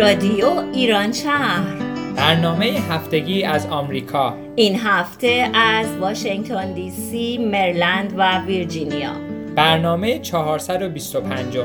[0.00, 1.74] رادیو ایران شهر.
[2.16, 4.34] برنامه هفتگی از آمریکا.
[4.56, 9.12] این هفته از واشنگتن دی سی، مریلند و ویرجینیا.
[9.56, 11.58] برنامه 425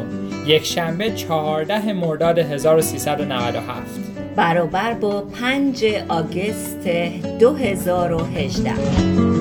[0.46, 6.88] یک شنبه 14 مرداد 1397 برابر با 5 آگست
[7.40, 9.35] 2018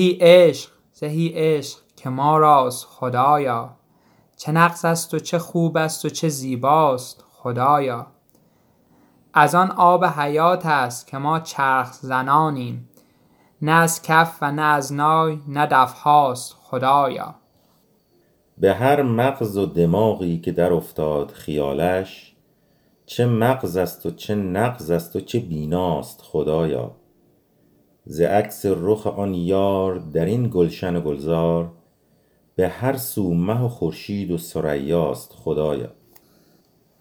[0.00, 3.70] زهی عشق زهی عشق که ما راست خدایا.
[4.36, 8.06] چه نقص است و چه خوب است و چه زیباست خدایا.
[9.34, 12.88] از آن آب حیات است که ما چرخ زنانیم.
[13.62, 17.34] نه از کف و نه از نای نه دفهاست خدایا.
[18.58, 22.36] به هر مغز و دماغی که در افتاد خیالش
[23.06, 26.99] چه مغز است و چه نغز است و چه بیناست خدایا.
[28.04, 31.72] ز عکس رخ آن یار در این گلشن و گلزار
[32.54, 35.90] به هر سو مه و خورشید و ثریاست خدایا.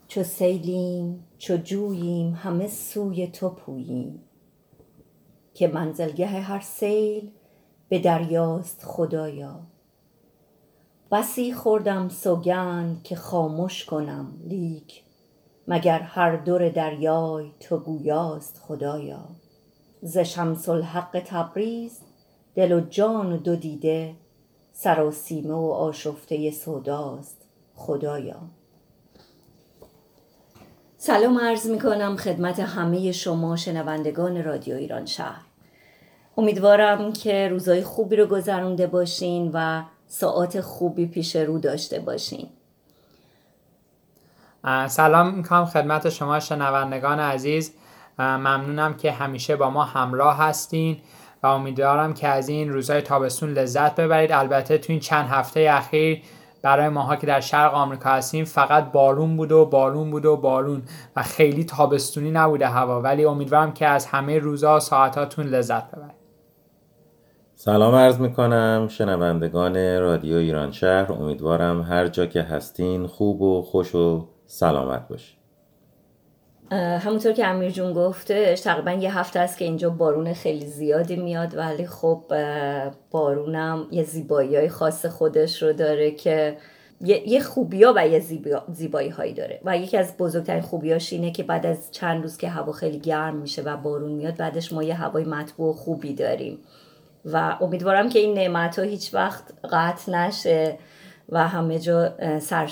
[0.07, 4.23] چو سیلیم چو جوییم همه سوی تو پوییم.
[5.53, 7.31] که منزلگه هر سیل
[7.89, 9.59] به دریاست خدایا.
[11.11, 15.03] بسی خوردم سوگند که خامش کنم لیک
[15.67, 19.25] مگر هر در دریای تو گویاست خدایا.
[20.01, 21.99] ز شمس الحق تبریز
[22.55, 24.15] دل و جان و دو دیده
[24.73, 27.37] سراسیمه و آشفته سوداست.
[27.75, 28.39] خدایا.
[30.97, 35.41] سلام عرض می کنم خدمت همه شما شنوندگان رادیو ایران شهر.
[36.37, 42.49] امیدوارم که روزای خوبی رو گذرونده باشین و ساعات خوبی پیش رو داشته باشین.
[44.87, 47.73] سلام می‌کنم خدمت شما شنوندگان عزیز.
[48.19, 50.97] ممنونم که همیشه با ما همراه هستین
[51.43, 54.31] و امیدوارم که از این روزهای تابستون لذت ببرید.
[54.31, 56.21] البته تو این چند هفته اخیر
[56.61, 60.83] برای ماها که در شرق آمریکا هستیم فقط بارون بود و بارون بود و بارون
[61.15, 63.01] و خیلی تابستونی نبوده هوا.
[63.01, 66.19] ولی امیدوارم که از همه روزها و ساعتاتون لذت ببرید.
[67.55, 71.11] سلام عرض می‌کنم شنوندگان رادیو ایران شهر.
[71.11, 75.38] امیدوارم هر جا که هستین خوب و خوش و سلامت باشید
[76.71, 81.57] همونطور که امیر جون گفتش تقریبا یه هفته است که اینجا بارون خیلی زیادی میاد
[81.57, 82.23] ولی خب
[83.11, 86.57] بارونم یه زیبایی های خاص خودش رو داره که
[87.01, 88.19] یه خوبی ها و یه
[88.73, 89.61] زیبایی هایی داره.
[89.63, 93.35] و یکی از بزرگترین خوبیاش اینه که بعد از چند روز که هوا خیلی گرم
[93.35, 96.59] میشه و بارون میاد بعدش ما یه هوای مطبوع خوبی داریم.
[97.25, 100.77] و امیدوارم که این نعمت ها هیچ وقت قطع نشه
[101.29, 102.71] و همه جا سر،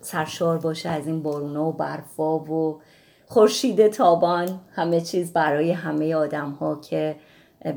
[0.00, 2.80] سرشار باشه از این بارونا و برفا و
[3.32, 7.16] خورشید تابان همه چیز برای همه آدم ها که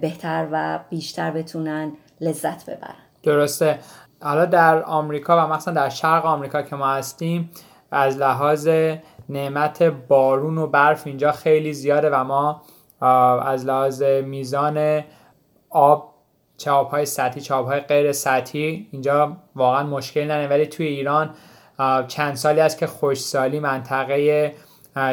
[0.01, 2.95] بهتر و بیشتر بتونن لذت ببرن.
[3.23, 3.79] درسته.
[4.21, 7.49] حالا در آمریکا و مثلا در شرق آمریکا که ما هستیم
[7.91, 8.69] از لحاظ
[9.29, 12.61] نعمت بارون و برف اینجا خیلی زیاده و ما
[13.45, 15.03] از لحاظ میزان
[15.69, 16.13] آب
[16.57, 21.29] چه های سطحی چه های غیر سطحی اینجا واقعا مشکل نداره ولی توی ایران
[22.07, 24.53] چند سالی است که خوشسالی منطقه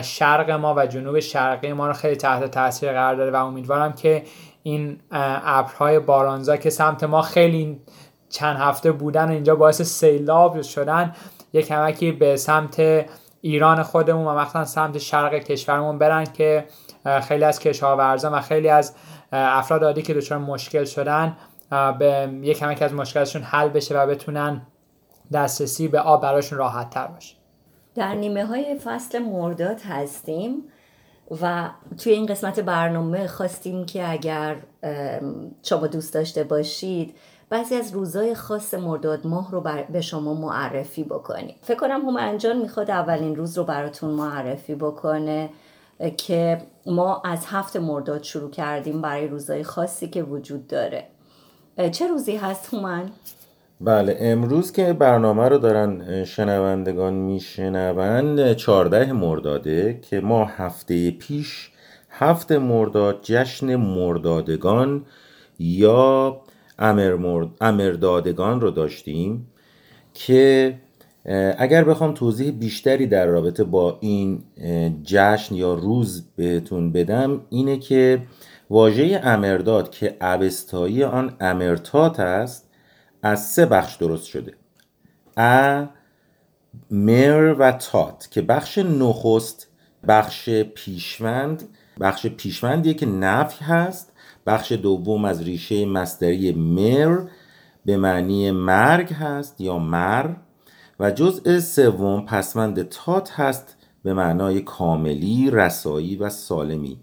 [0.02, 4.22] شرق ما و جنوب شرقی ما رو خیلی تحت تاثیر قرار داده و امیدوارم که
[4.62, 7.80] این ابرهای بارانزا که سمت ما خیلی
[8.28, 11.14] چند هفته بودن اینجا باعث سیلاب شدن
[11.52, 13.06] یک کمکی به سمت
[13.40, 16.66] ایران خودمون و مثلا سمت شرق کشورمون برن که
[17.28, 18.94] خیلی از کشاورزان و خیلی از
[19.32, 21.36] افراد عادی که دچار مشکل شدن
[21.98, 24.62] به یک کمک از مشکلشون حل بشه و بتونن
[25.32, 27.41] دسترسی به آب براشون راحت تر باشه.
[27.94, 30.64] در نیمه های فصل مرداد هستیم
[31.42, 34.56] و توی این قسمت برنامه خواستیم که اگر
[35.62, 37.14] شما دوست داشته باشید
[37.48, 42.58] بعضی از روزای خاص مرداد ماه رو به شما معرفی بکنیم فکر کنم هم انجان
[42.58, 45.50] می‌خواد اولین روز رو براتون معرفی بکنه
[46.16, 51.06] که ما از هفت مرداد شروع کردیم برای روزای خاصی که وجود داره
[51.92, 53.10] چه روزی هست هومن؟
[53.84, 61.70] بله امروز که برنامه رو دارن شنوندگان میشنوند 14 مرداده که ما هفته پیش
[62.10, 65.04] هفت مرداد جشن مردادگان
[65.58, 66.40] یا
[67.60, 69.46] امردادگان رو داشتیم
[70.14, 70.74] که
[71.58, 74.42] اگر بخوام توضیح بیشتری در رابطه با این
[75.04, 78.22] جشن یا روز بهتون بدم اینه که
[78.70, 82.71] واژه امرداد که اوستایی آن امرتات است
[83.22, 84.54] از سه بخش درست شده.
[85.36, 85.86] ا
[86.90, 89.68] مر و تات که بخش نخست
[90.08, 91.68] بخش پیشوند
[92.00, 94.12] بخش پیشوندیه که نفی هست.
[94.46, 97.28] بخش دوم از ریشه مصدری مر
[97.84, 100.34] به معنی مرگ هست یا مر.
[101.00, 106.98] و جزء سوم پسمند تات هست به معنای کاملی، رسایی و سالمی.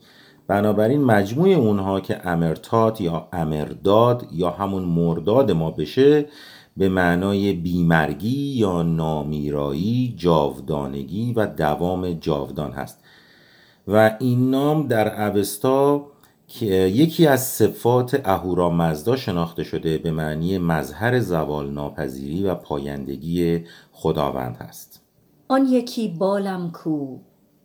[0.49, 6.25] بنابراین مجموع اونها که امرتات یا امرداد یا همون مرداد ما بشه
[6.77, 13.03] به معنای بیمرگی یا نامیرایی، جاودانگی و دوام جاودان هست.
[13.87, 16.05] و این نام در اوستا
[16.47, 24.55] که یکی از صفات اهورامزدا شناخته شده به معنی مظهر زوال ناپذیری و پایندگی خداوند
[24.55, 25.01] هست.
[25.47, 27.17] آن یکی بالم کو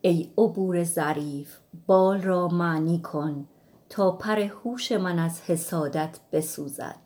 [0.07, 3.47] ای عبور ظریف بال را معنی کن
[3.89, 7.01] تا پر هوش من از حسادت بسوزد.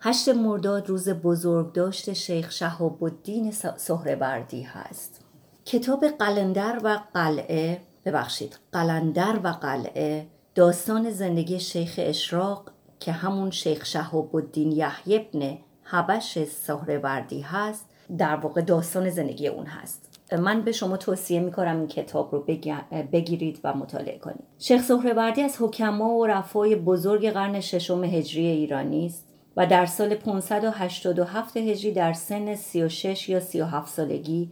[0.00, 5.20] هشت مرداد روز بزرگ داشت شیخ شهاب الدین سهروردی هست.
[5.64, 12.70] کتاب قلندر و قلعه ببخشید قلندر و قلعه داستان زندگی شیخ اشراق
[13.00, 17.84] که همون شیخ شهاب الدین یحیی ابن حبش سهروردی هست
[18.18, 20.09] در واقع داستان زندگی اون هست.
[20.38, 22.44] من به شما توصیه می‌کنم این کتاب رو
[23.12, 24.44] بگیرید و مطالعه کنید.
[24.58, 30.14] شیخ سهروردی از حکما و رفای بزرگ قرن ششم هجری ایرانی است و در سال
[30.14, 34.50] 587 هجری در سن 36 یا 37 سالگی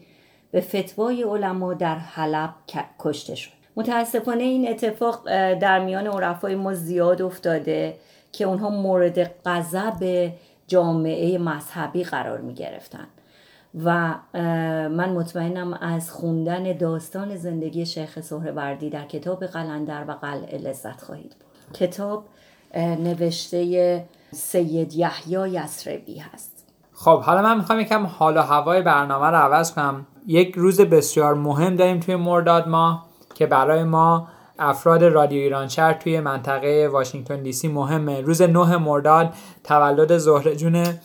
[0.51, 2.55] به فتوای علما در حلب
[2.99, 3.51] کشته شد.
[3.77, 5.25] متاسفانه این اتفاق
[5.55, 7.99] در میان عرفای ما زیاد افتاده
[8.33, 10.33] که اونها مورد غضب
[10.67, 13.07] جامعه مذهبی قرار می گرفتن
[13.75, 14.15] و
[14.89, 21.37] من مطمئنم از خوندن داستان زندگی شیخ سهروردی در کتاب قلندر و قلعه لذت خواهید
[21.39, 22.25] بود کتاب
[22.77, 26.67] نوشته سید یحیی یسربی هست.
[26.93, 30.07] خب حالا من می‌خوام یکم حال و هوای برنامه رو عوض کنم.
[30.27, 33.05] یک روز بسیار مهم داریم توی مرداد ما
[33.35, 38.21] که برای ما افراد رادیو ایران شهر توی منطقه واشنگتن دی سی مهمه.
[38.21, 39.35] روز 9 مرداد
[39.65, 41.01] تولد زهره جونه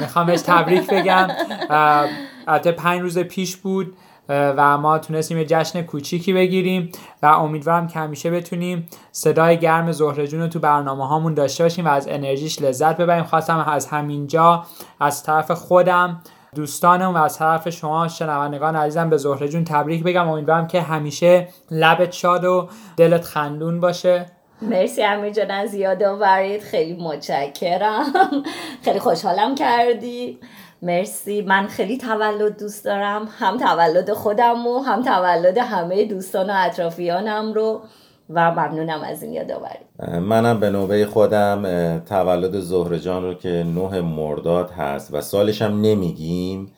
[0.00, 1.28] می‌خوام بهش تبریک بگم.
[2.48, 3.96] البته پنج روز پیش بود
[4.28, 6.92] و ما تونستیم یه جشن کوچیکی بگیریم
[7.22, 11.84] و امیدوارم که همیشه بتونیم صدای گرم زهره جون رو تو برنامه هامون داشته باشیم
[11.84, 13.24] و از انرژیش لذت ببریم.
[13.24, 14.66] خواستم از همینجا
[15.00, 16.20] از طرف خودم
[16.54, 20.28] دوستانم و از طرف شما شنوندگان عزیزم به زهره جون تبریک بگم.
[20.28, 24.26] امیدوارم که همیشه لبت شاد و دلت خندون باشه.
[24.62, 28.04] مرسی امیر جان از یادآوریت خیلی متشکرم.
[28.84, 30.38] خیلی خوشحالم کردی.
[30.82, 31.42] مرسی.
[31.42, 33.28] من خیلی تولد دوست دارم.
[33.38, 37.80] هم تولد خودم و هم تولد همه دوستان و اطرافیانم رو.
[38.30, 40.18] و ممنونم از این یادآوری.
[40.20, 41.62] منم به نوبه خودم
[41.98, 46.72] تولد زهره جان رو که نه مرداد هست و سالش هم نمیگیم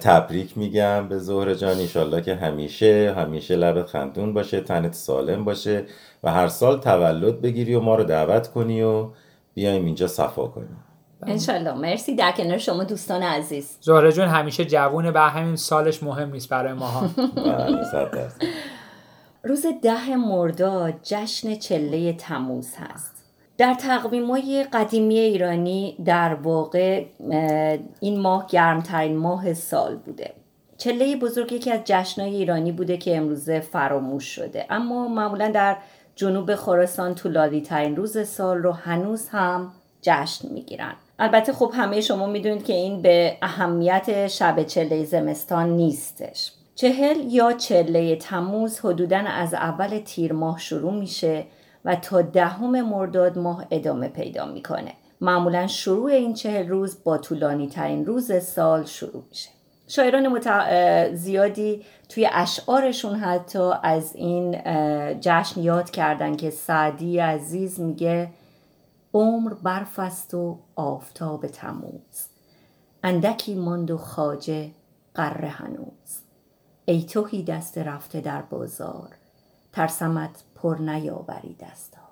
[0.00, 1.76] تبریک میگم به زهره جان.
[1.76, 5.84] ایشالله که همیشه همیشه لبت خندون باشه تنت سالم باشه
[6.22, 9.08] و هر سال تولد بگیری و ما رو دعوت کنی و
[9.54, 10.76] بیایم اینجا صفا کنیم.
[11.26, 11.72] انشالله.
[11.72, 13.76] مرسی در کنار شما دوستان عزیز.
[13.80, 17.08] زهره جون همیشه جوونه به همین سالش مهم نیست برای ماها.
[17.36, 18.28] بله،
[19.44, 23.12] روز ده مرداد جشن چله تموز هست.
[23.58, 27.04] در تقویم های قدیمی ایرانی در واقع
[28.00, 30.32] این ماه گرمترین ماه سال بوده.
[30.76, 34.66] چله بزرگ یکی از جشنهای ایرانی بوده که امروزه فراموش شده.
[34.70, 35.76] اما معمولا در
[36.16, 39.72] جنوب خراسان طولانی ترین روز سال رو هنوز هم
[40.02, 40.94] جشن می‌گیرن.
[41.18, 46.52] البته خب همه شما می‌دونید که این به اهمیت شب چله زمستان نیستش.
[46.74, 51.46] چهل یا چله تموز حدودا از اول تیر ماه شروع میشه
[51.84, 54.92] و تا دهم مرداد ماه ادامه پیدا می‌کنه.
[55.20, 59.50] معمولا شروع این چهل روز با طولانی ترین روز سال شروع میشه.
[59.88, 61.14] شاعران مت...
[61.14, 64.62] زیادی توی اشعارشون حتی از این
[65.20, 68.30] جشن یاد کردن که سعدی عزیز میگه
[69.14, 72.26] عمر برف است و آفتاب تموز
[73.02, 74.70] اندکی ماند و خاجه
[75.14, 76.21] قره هنوز.
[76.84, 79.08] ای توهی دست رفته در بازار
[79.72, 82.02] ترسمت پر نیاوری دستار.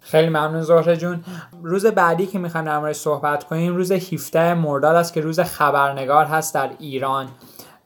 [0.00, 1.24] خیلی ممنون زهره جون.
[1.62, 6.54] روز بعدی که می‌خوایم در صحبت کنیم روز 17 مرداد است که روز خبرنگار هست
[6.54, 7.28] در ایران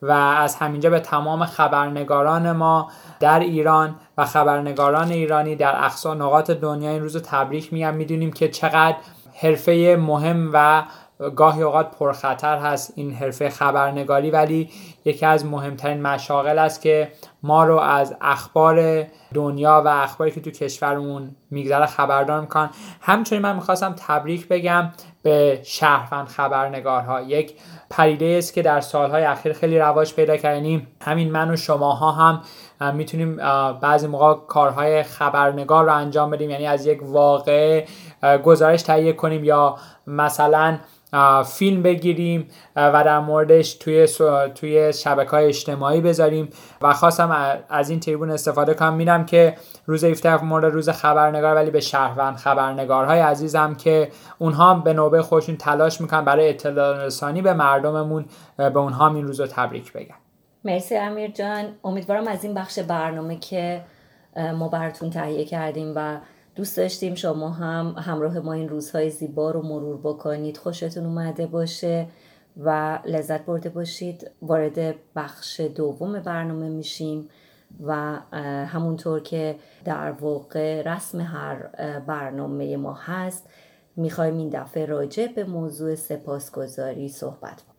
[0.02, 2.90] و از همینجا به تمام خبرنگاران ما
[3.20, 7.94] در ایران و خبرنگاران ایرانی در اقصا نقاط دنیا این روز تبریک میگم.
[7.94, 8.96] می‌دونیم که چقدر
[9.34, 10.84] حرفه مهم و
[11.30, 14.70] گاهی اوقات پرخطر هست این حرفه خبرنگاری ولی
[15.04, 17.12] یکی از مهمترین مشاغل است که
[17.42, 22.70] ما رو از اخبار دنیا و اخباری که تو کشورمون میگذره خبردار می‌کنن.
[23.00, 27.20] همچنین من می‌خواستم تبریک بگم به شهروند خبرنگارها.
[27.20, 27.54] یک
[27.90, 32.12] پریده است که در سالهای اخیر خیلی رواج پیدا کرد یعنی همین من و شماها
[32.12, 32.42] هم
[32.94, 33.36] می‌تونیم
[33.80, 36.50] بعضی موقع کارهای خبرنگار رو انجام بدیم.
[36.50, 37.86] یعنی از یک واقع
[38.44, 39.76] گزارش تهیه کنیم یا
[40.06, 40.78] مثلا
[41.46, 44.08] فیلم بگیریم و در موردش توی
[44.54, 46.48] توی شبکه های اجتماعی بذاریم.
[46.82, 48.94] و خواستم از این تریبون استفاده کنم.
[48.94, 54.92] میرم که روز افتار مورد روز خبرنگار ولی به شهروند خبرنگارهای عزیزم که اونها به
[54.92, 58.24] نوبه خودشون تلاش می‌کنن برای اطلاع رسانی به مردممون
[58.56, 60.14] به اونها این روز رو تبریک بگم.
[60.64, 61.64] مرسی امیر جان.
[61.84, 63.84] امیدوارم از این بخش برنامه که
[64.58, 66.16] ما براتون تهیه کردیم و
[66.54, 70.56] دوست داشتیم شما هم همراه ما این روزهای زیبا رو مرور بکنید.
[70.56, 72.06] خوشتون اومده باشه
[72.56, 74.30] و لذت برده باشید.
[74.42, 77.28] وارد بخش دوم برنامه میشیم
[77.86, 78.18] و
[78.66, 81.66] همونطور که در واقع رسم هر
[82.06, 83.48] برنامه ما هست
[83.96, 87.72] می‌خوایم این دفعه راجع به موضوع سپاسگزاری صحبت کنیم.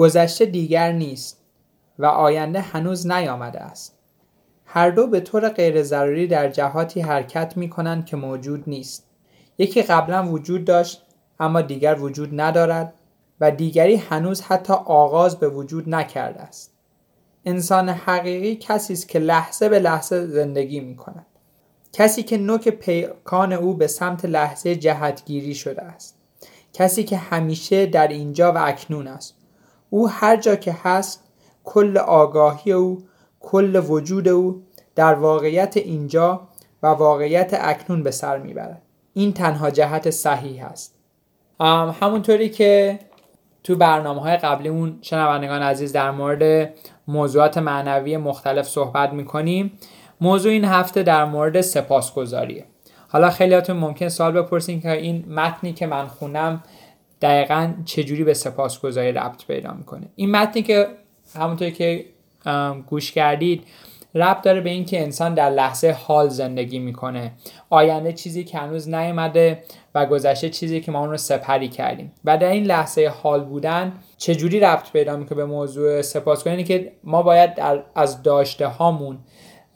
[0.00, 1.40] گذشته دیگر نیست
[1.98, 3.98] و آینده هنوز نیامده است.
[4.64, 9.06] هر دو به طور غیر ضروری در جهاتی حرکت می کنند که موجود نیست.
[9.58, 11.02] یکی قبلا وجود داشت
[11.40, 12.94] اما دیگر وجود ندارد
[13.40, 16.72] و دیگری هنوز حتی آغاز به وجود نکرده است.
[17.44, 21.26] انسان حقیقی کسی است که لحظه به لحظه زندگی می کند.
[21.92, 26.18] کسی که نوک پیکان او به سمت لحظه جهتگیری شده است.
[26.72, 29.39] کسی که همیشه در اینجا و اکنون است.
[29.90, 31.24] او هر جا که هست
[31.64, 33.02] کل آگاهی او
[33.40, 34.62] کل وجود او
[34.94, 36.40] در واقعیت اینجا
[36.82, 38.82] و واقعیت اکنون به سر می‌برد.
[39.14, 40.94] این تنها جهت صحیح است.
[42.00, 42.98] همونطوری که
[43.64, 46.74] تو برنامه های قبلیمون شنوندگان عزیز در مورد
[47.08, 49.72] موضوعات معنوی مختلف صحبت می‌کنیم
[50.20, 52.64] موضوع این هفته در مورد سپاسگزاریه.
[53.08, 56.62] حالا خیلیاتون ممکن سوال بپرسین که این متنی که من خونم
[57.20, 60.06] دقیقا چجوری به سپاسگزاری ربط پیدا می‌کنه.
[60.16, 60.86] این متنی که
[61.34, 62.04] همونطور که
[62.86, 63.64] گوش کردید
[64.14, 67.32] ربط داره به اینکه انسان در لحظه حال زندگی می‌کنه.
[67.70, 69.62] آینده چیزی که هنوز نیومده
[69.94, 72.12] و گذشته چیزی که ما اون رو سپری کردیم.
[72.24, 77.22] و در این لحظه حال بودن چجوری ربط پیدا می‌کنه به موضوع سپاسگزاری؟ که ما
[77.22, 79.18] باید در از داشته هامون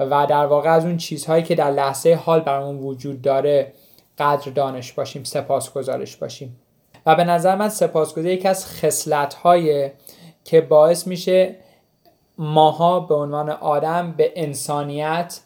[0.01, 3.73] و در واقع از اون چیزهایی که در لحظه حال برامون وجود داره
[4.19, 6.57] قدر دانش باشیم سپاسگزارش باشیم.
[7.07, 9.37] و به نظر من سپاسگزاری یکی از خصلت
[10.45, 11.57] که باعث میشه
[12.39, 15.41] ماها به عنوان آدم به انسانیت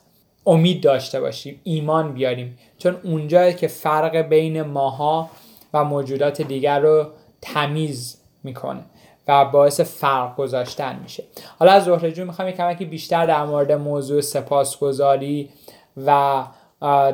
[0.46, 2.58] امید داشته باشیم ایمان بیاریم.
[2.78, 5.30] چون اونجایی که فرق بین ماها
[5.74, 7.06] و موجودات دیگر رو
[7.42, 8.80] تمیز می‌کنه
[9.28, 11.24] و باعث فرق گذاشتن میشه.
[11.58, 15.50] حالا از زهره جون می‌خوام کمکی بیشتر در مورد موضوع سپاسگزاری
[15.96, 16.44] و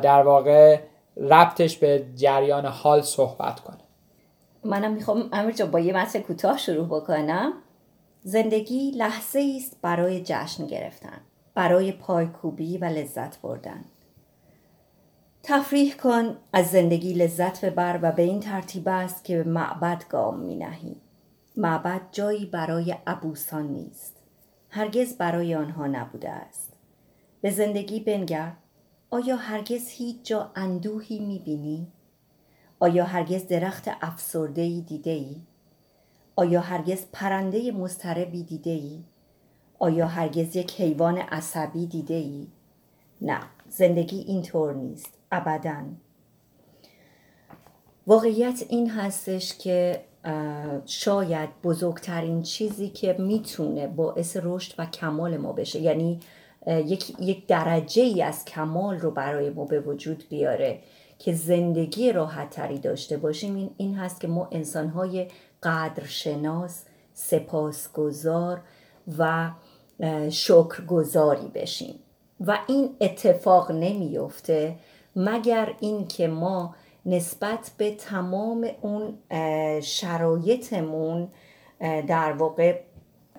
[0.01, 0.79] در واقع
[1.17, 3.77] ربطش به جریان حال صحبت کنه.
[4.65, 7.53] منم می‌خوام امیر با یه متن کوتاه شروع بکنم
[8.23, 11.21] زندگی لحظه است برای جشن گرفتن
[11.53, 13.85] برای پایکوبی و لذت بردن
[15.43, 20.39] تفریح کن از زندگی لذت ببر و به این ترتیب است که به معبد گام
[20.39, 21.01] می نهی.
[21.57, 24.17] معبد جایی برای ابوسان نیست
[24.69, 26.73] هرگز برای آنها نبوده است
[27.41, 28.51] به زندگی بنگر
[29.09, 31.87] آیا هرگز هیچ جا اندوهی می بینی؟
[32.79, 35.35] آیا هرگز درخت افسرده ای دیده ای؟
[36.35, 39.03] آیا هرگز پرنده مستربی دیده ای؟
[39.79, 42.47] آیا هرگز یک حیوان عصبی دیده ای؟
[43.21, 43.39] نه
[43.69, 45.83] زندگی اینطور نیست ابدا
[48.07, 50.01] واقعیت این هستش که
[50.85, 56.19] شاید بزرگترین چیزی که می‌تونه باعث رشد و کمال ما بشه یعنی
[56.67, 60.79] یک, یک درجه ای از کمال رو برای ما به وجود بیاره
[61.19, 63.55] که زندگی راحت تری داشته باشیم.
[63.55, 65.27] این, این هست که ما انسانهای
[65.63, 68.61] قدرشناس سپاسگزار
[69.17, 69.51] و
[70.29, 71.99] شکرگزاری بشیم.
[72.39, 74.75] و این اتفاق نمیفته
[75.15, 79.17] مگر اینکه ما نسبت به تمام اون
[79.81, 81.27] شرایطمون
[81.79, 82.79] در واقع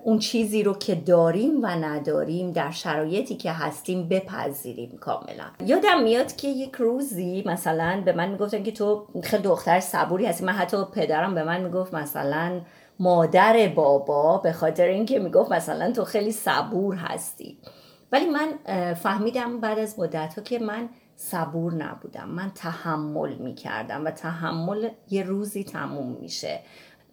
[0.07, 5.45] اون چیزی رو که داریم و نداریم در شرایطی که هستیم بپذیریم کاملا.
[5.65, 10.45] یادم میاد که یک روزی مثلا به من می‌گفتن که تو خیلی دختر صبوری هستی.
[10.45, 12.61] من حتی پدرم به من می‌گفت مثلا
[12.99, 17.57] مادر بابا به خاطر اینکه می‌گفت مثلا تو خیلی صبور هستی.
[18.11, 18.53] ولی من
[18.93, 22.29] فهمیدم بعد از مدت ها که من صبور نبودم.
[22.29, 26.59] من تحمل می‌کردم و تحمل یه روزی تموم میشه.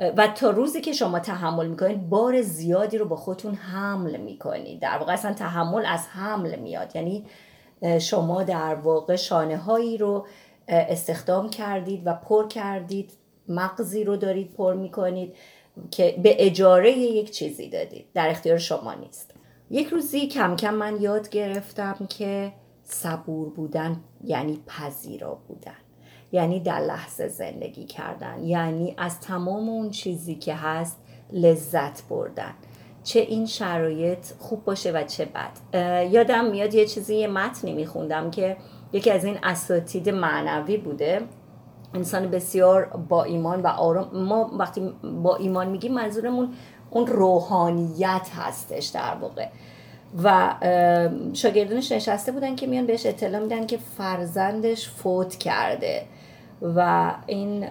[0.00, 4.80] و تا روزی که شما تحمل می‌کنید بار زیادی رو با خودتون حمل می‌کنید.
[4.80, 6.96] در واقع اصلا تحمل از حمل میاد.
[6.96, 7.26] یعنی
[8.00, 10.26] شما در واقع شانه هایی رو
[10.68, 13.12] استخدام کردید و پر کردید
[13.48, 15.34] مغزی رو دارید پر می‌کنید
[15.90, 18.06] که به اجاره یک چیزی دادید.
[18.14, 19.34] در اختیار شما نیست.
[19.70, 22.52] یک روزی کم کم من یاد گرفتم که
[22.84, 25.83] صبور بودن یعنی پذیرا بودن.
[26.34, 30.96] یعنی در لحظه زندگی کردن یعنی از تمام اون چیزی که هست
[31.32, 32.54] لذت بردن.
[33.04, 35.74] چه این شرایط خوب باشه و چه بد.
[36.12, 38.56] یادم میاد یه چیزی یه متنی میخوندم که
[38.92, 41.20] یکی از این اساتید معنوی بوده.
[41.94, 46.52] انسان بسیار با ایمان و آرام ما وقتی با ایمان میگیم منظورمون
[46.90, 49.48] اون روحانیت هستش در واقع.
[50.22, 50.54] و
[51.32, 56.02] شاگردانش نشسته بودن که میان بهش اطلاع میدن که فرزندش فوت کرده.
[56.64, 57.66] و این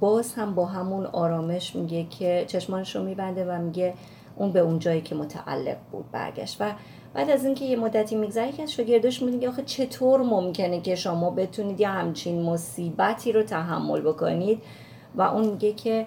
[0.00, 3.94] باز هم با همون آرامش میگه که چشمانش رو میبنده و میگه
[4.36, 6.56] اون به اون جایی که متعلق بود برگشت.
[6.60, 6.72] و
[7.14, 11.30] بعد از اینکه یه مدتی میگذره که از شاگردش میگه آخه چطور ممکنه که شما
[11.30, 14.62] بتونید یه همچین مصیبتی رو تحمل بکنید؟
[15.14, 16.06] و اون میگه که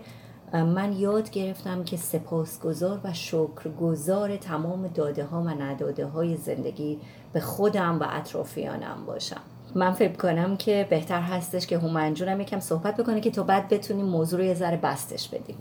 [0.54, 7.00] من یاد گرفتم که سپاسگزار و شکرگزار تمام داده ها و نداده های زندگی
[7.34, 9.42] به خودم و اطرافیانم باشم.
[9.76, 14.06] من فکر کنم که بهتر هستش که هومنجونم یکم صحبت بکنه که تو بعد بتونیم
[14.06, 15.56] موضوع رو یه ذره بستش بدیم.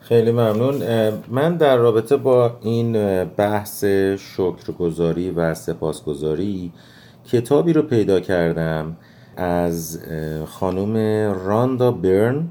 [0.00, 0.82] خیلی ممنون.
[1.28, 3.84] من در رابطه با این بحث
[4.18, 6.72] شکرگزاری و سپاسگزاری
[7.32, 8.96] کتابی رو پیدا کردم
[9.36, 10.00] از
[10.46, 10.96] خانم
[11.46, 12.48] راندا برن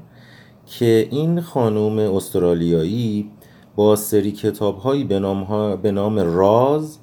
[0.66, 3.30] که این خانم استرالیایی
[3.76, 6.98] با سری کتاب هایی به نام, به نام راز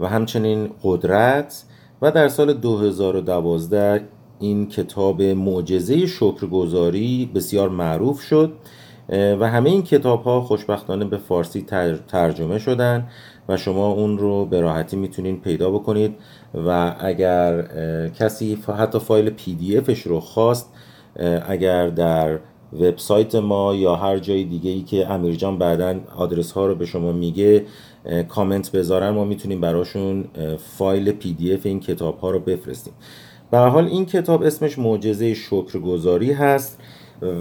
[0.00, 1.64] و همچنین قدرت
[2.04, 4.04] و در سال 2012
[4.38, 8.52] این کتاب معجزه شکرگزاری بسیار معروف شد
[9.08, 11.66] و همه این کتاب ها خوشبختانه به فارسی
[12.08, 13.08] ترجمه شدن
[13.48, 16.16] و شما اون رو به راحتی می‌تونین پیدا بکنید
[16.66, 17.62] و اگر
[18.08, 20.72] کسی حتی فایل PDF ش رو خواست
[21.48, 22.38] اگر در
[22.80, 27.12] وبسایت ما یا هر جای دیگه ای که امیرجان بعدا آدرس ها رو به شما
[27.12, 27.66] میگه
[28.28, 29.10] کامنت بذارن.
[29.10, 30.24] ما می‌تونیم براشون
[30.58, 32.92] فایل PDF این کتاب ها رو بفرستیم.
[33.50, 36.80] به هر حال این کتاب اسمش معجزه شکرگزاری هست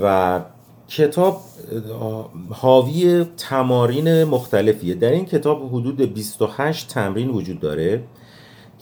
[0.04, 0.41] و
[0.88, 1.41] کتاب
[2.50, 4.96] حاوی تمارین مختلفیه.
[4.96, 8.04] در این کتاب حدود 28 تمرین وجود داره.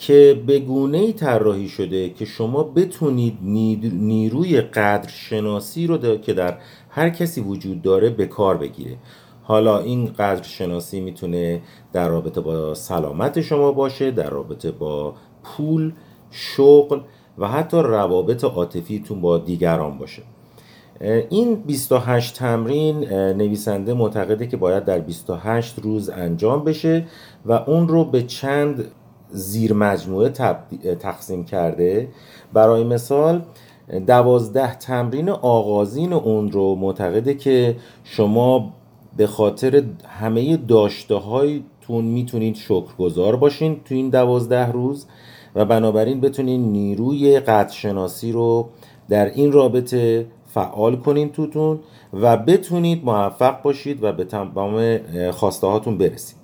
[0.01, 3.37] که به گونه ای طراحی شده که شما بتونید
[3.93, 6.57] نیروی قدرشناسی رو که در
[6.89, 8.97] هر کسی وجود داره به کار بگیره.
[9.43, 11.61] حالا این قدر شناسی می‌تونه
[11.93, 15.93] در رابطه با سلامت شما باشه در رابطه با پول
[16.31, 16.99] شغل
[17.37, 20.21] و حتی روابط عاطفیتون با دیگران باشه.
[21.29, 27.05] این 28 تمرین نویسنده معتقده که باید در 28 روز انجام بشه
[27.45, 28.91] و اون رو به چند
[29.31, 30.29] زیر مجموعه
[30.99, 32.07] تقسیم کرده.
[32.53, 33.41] برای مثال
[34.07, 38.73] دوازده تمرین آغازین اون رو معتقده که شما
[39.17, 45.05] به خاطر همه داشته هایتون می‌تونید شکرگزار باشین تو این دوازده روز
[45.55, 48.69] و بنابراین بتونید نیروی قدرشناسی رو
[49.09, 51.79] در این رابطه فعال کنین توتون
[52.13, 54.99] و بتونید موفق باشید و به تمام
[55.31, 56.40] خواسته هاتون برسید.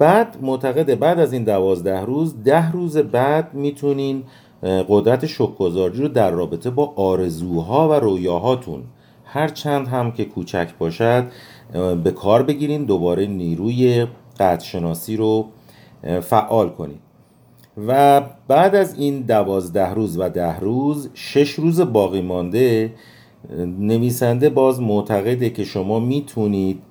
[0.00, 4.22] بعد معتقده بعد از این دوازده روز ده روز بعد می‌تونین
[4.88, 8.82] قدرت شکرگزاری رو در رابطه با آرزوها و رویاهاتون
[9.24, 11.26] هر چند هم که کوچک باشد
[12.04, 14.06] به کار بگیرین دوباره نیروی
[14.40, 15.46] قدرشناسی رو
[16.20, 17.00] فعال کنید
[17.86, 22.94] و بعد از این دوازده روز و ده روز شش روز باقی مانده
[23.78, 26.82] نویسنده باز معتقده که شما می‌تونید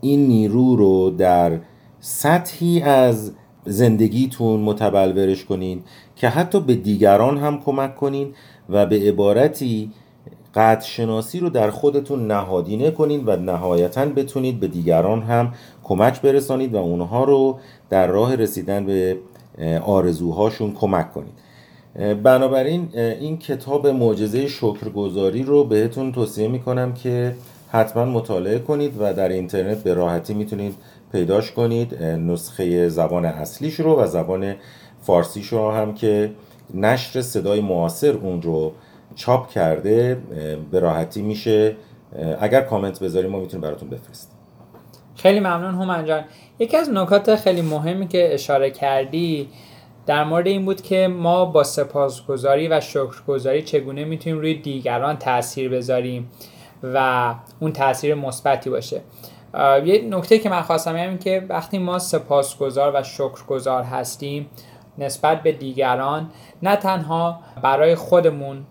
[0.00, 1.58] این نیرو رو در
[2.00, 3.32] سطحی از
[3.64, 5.82] زندگیتون متبلورش کنین
[6.16, 8.34] که حتی به دیگران هم کمک کنین
[8.68, 9.90] و به عبارتی
[10.54, 15.52] قد شناسی رو در خودتون نهادینه کنید و نهایتا بتونید به دیگران هم
[15.84, 17.58] کمک برسانید و اونها رو
[17.90, 19.16] در راه رسیدن به
[19.84, 21.34] آرزوهاشون کمک کنید.
[22.22, 27.34] بنابراین این کتاب معجزه شکرگزاری رو بهتون توصیه می‌کنم که
[27.68, 30.74] حتما مطالعه کنید و در اینترنت به راحتی می‌تونید
[31.16, 34.54] پیداش کنید نسخه زبان اصلیش رو و زبان
[35.00, 36.30] فارسیش رو هم که
[36.74, 38.72] نشر صدای معاصر اون رو
[39.14, 40.14] چاپ کرده
[40.70, 41.76] به راحتی میشه.
[42.40, 44.36] اگر کامنت بذاریم ما می‌تونیم براتون بفرستیم.
[45.14, 46.24] خیلی ممنون هومن جان.
[46.58, 49.48] یکی از نکات خیلی مهمی که اشاره کردی
[50.06, 55.68] در مورد این بود که ما با سپاسگزاری و شکرگزاری چگونه می‌تونیم روی دیگران تاثیر
[55.68, 56.30] بذاریم
[56.82, 59.00] و اون تاثیر مثبتی باشه.
[59.84, 64.50] یه نکته که من خواستم این که وقتی ما سپاسگزار و شکرگزار هستیم
[64.98, 66.30] نسبت به دیگران
[66.62, 68.66] نه تنها برای خودمون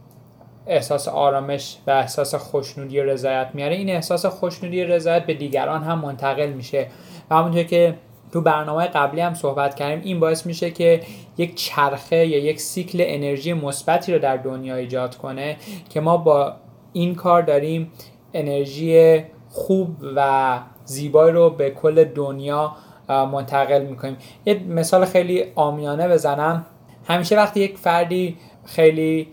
[0.67, 5.84] احساس آرامش و احساس خوشنودی و رضایت میاره این احساس خوشنودی و رضایت به دیگران
[5.84, 6.88] هم منتقل میشه.
[7.30, 7.95] و همونطور که
[8.32, 11.02] تو برنامه قبلی هم صحبت کردیم این باعث میشه که
[11.38, 15.58] یک چرخه یا یک سیکل انرژی مثبتی رو در دنیا ایجاد کنه
[15.89, 16.54] که ما با
[16.93, 17.91] این کار داریم
[18.34, 22.71] انرژی خوب و زیبایی رو به کل دنیا
[23.10, 24.17] منتقل می‌کنیم.
[24.45, 26.65] یه مثال خیلی آمیانه بزنم.
[27.08, 29.28] همیشه وقتی یک فردی خیلی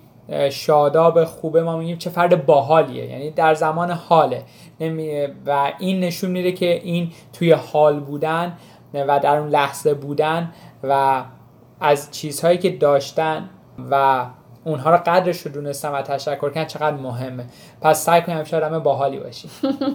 [0.50, 3.06] شاداب خوبه ما میگیم چه فرد باحالیه.
[3.06, 4.42] یعنی در زمان حاله.
[5.46, 8.56] و این نشون میده که این توی حال بودن
[8.94, 11.24] و در اون لحظه بودن و
[11.80, 13.50] از چیزهایی که داشتن
[13.90, 14.26] و
[14.64, 17.44] اونها رو قدرش رو دونستن و تشکر کردن چقدر مهمه.
[17.80, 19.50] پس سعی کنیم همیشه آدم باحالی باشیم.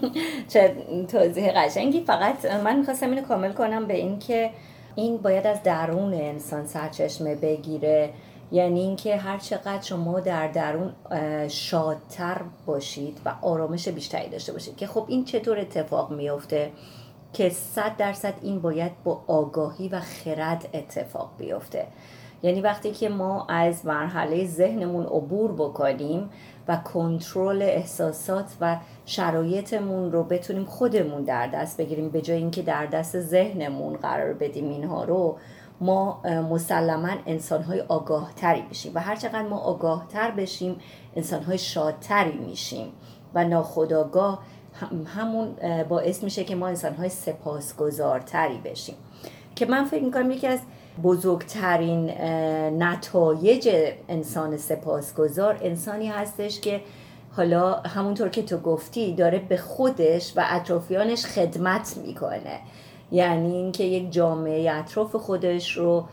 [0.53, 0.75] چه
[1.07, 2.01] توضیح قشنگی.
[2.01, 4.49] فقط من می‌خواستم اینو کامل کنم به این که
[4.95, 8.09] این باید از درون انسان سرچشمه بگیره.
[8.51, 10.93] یعنی اینکه هر چقدر شما در درون
[11.47, 14.75] شادتر باشید و آرامش بیشتری داشته باشید.
[14.75, 16.71] که خب این چطور اتفاق میافته؟
[17.33, 21.87] که صد درصد این باید با آگاهی و خرد اتفاق بیفته.
[22.43, 26.29] یعنی وقتی که ما از مرحله ذهنمون عبور بکنیم
[26.67, 32.85] و کنترل احساسات و شرایطمون رو بتونیم خودمون در دست بگیریم به جای اینکه در
[32.85, 35.37] دست ذهنمون قرار بدیم اینها رو
[35.81, 40.75] ما مسلما انسانهای آگاهتری بشیم و هرچقدر ما آگاهتر بشیم
[41.15, 42.91] انسانهای شادتری میشیم
[43.33, 44.39] و ناخداگاه
[45.05, 45.55] همون
[45.89, 48.95] باعث میشه که ما انسانهای سپاسگزارتری بشیم.
[49.55, 50.59] که من فکر می‌کنم یکی از
[51.03, 52.09] بزرگترین
[52.83, 53.69] نتایج
[54.09, 56.81] انسان سپاسگزار انسانی هستش که
[57.31, 62.59] حالا همونطور که تو گفتی داره به خودش و اطرافیانش خدمت می‌کنه.
[63.11, 66.05] یعنی اینکه یک جامعه اطراف خودش رو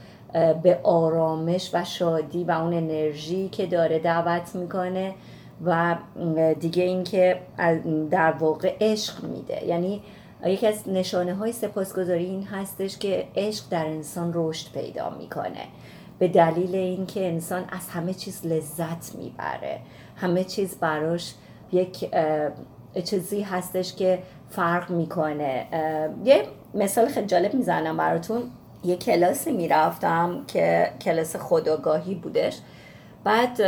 [0.62, 5.14] به آرامش و شادی و اون انرژی که داره دعوت می‌کنه
[5.64, 5.96] و
[6.60, 7.40] دیگه اینکه
[8.10, 9.64] در واقع عشق میده.
[9.64, 10.02] یعنی
[10.44, 15.66] یکی از نشانه های سپاسگزاری این هستش که عشق در انسان رشد پیدا می‌کنه.
[16.18, 19.80] به دلیل اینکه انسان از همه چیز لذت می‌بره.
[20.16, 21.34] همه چیز براش
[21.72, 22.10] یک
[23.04, 24.18] چیزی هستش که
[24.50, 25.66] فرق می‌کنه.
[26.24, 28.42] یه مثال خیلی جالب می‌زنم براتون.
[28.84, 32.58] یه کلاسی می‌رفتم که کلاس خداگاهی بودش.
[33.24, 33.60] بعد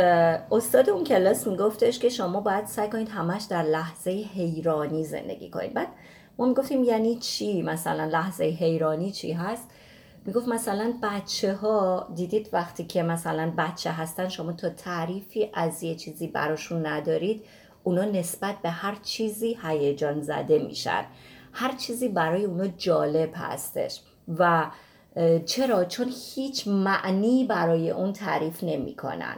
[0.51, 5.73] استاد اون کلاس میگفتش که شما باید سعی کنید همش در لحظه حیرانی زندگی کنید.
[5.73, 5.87] بعد
[6.39, 9.69] ما می‌گفتیم یعنی چی؟ مثلا لحظه حیرانی چی هست؟
[10.25, 15.95] می‌گفت مثلا بچه ها دیدید وقتی که مثلا بچه هستن شما تا تعریفی از یه
[15.95, 17.43] چیزی براشون ندارید
[17.83, 21.05] اونا نسبت به هر چیزی هیجان زده میشن.
[21.53, 24.01] هر چیزی برای اونا جالب هستش.
[24.37, 24.65] و
[25.45, 29.37] چرا؟ چون هیچ معنی برای اون تعریف نمی‌کنن.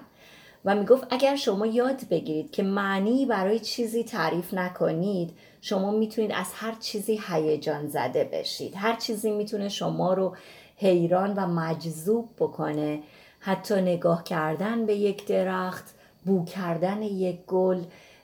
[0.66, 6.48] و می‌گفت اگر شما یاد بگیرید که معنی برای چیزی تعریف نکنید شما می‌تونید از
[6.54, 8.74] هر چیزی هیجان زده بشید.
[8.78, 10.36] هر چیزی می‌تونه شما رو
[10.78, 13.00] حیران و مجذوب بکنه.
[13.40, 15.86] حتی نگاه کردن به یک درخت
[16.26, 17.84] بو کردن یک گل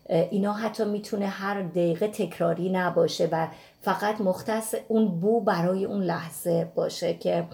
[0.10, 3.48] اینا حتی می‌تونه هر دقیقه تکراری نباشه و
[3.82, 7.48] فقط مختص اون بو برای اون لحظه باشه که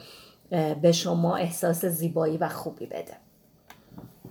[0.82, 3.21] به شما احساس زیبایی و خوبی بده.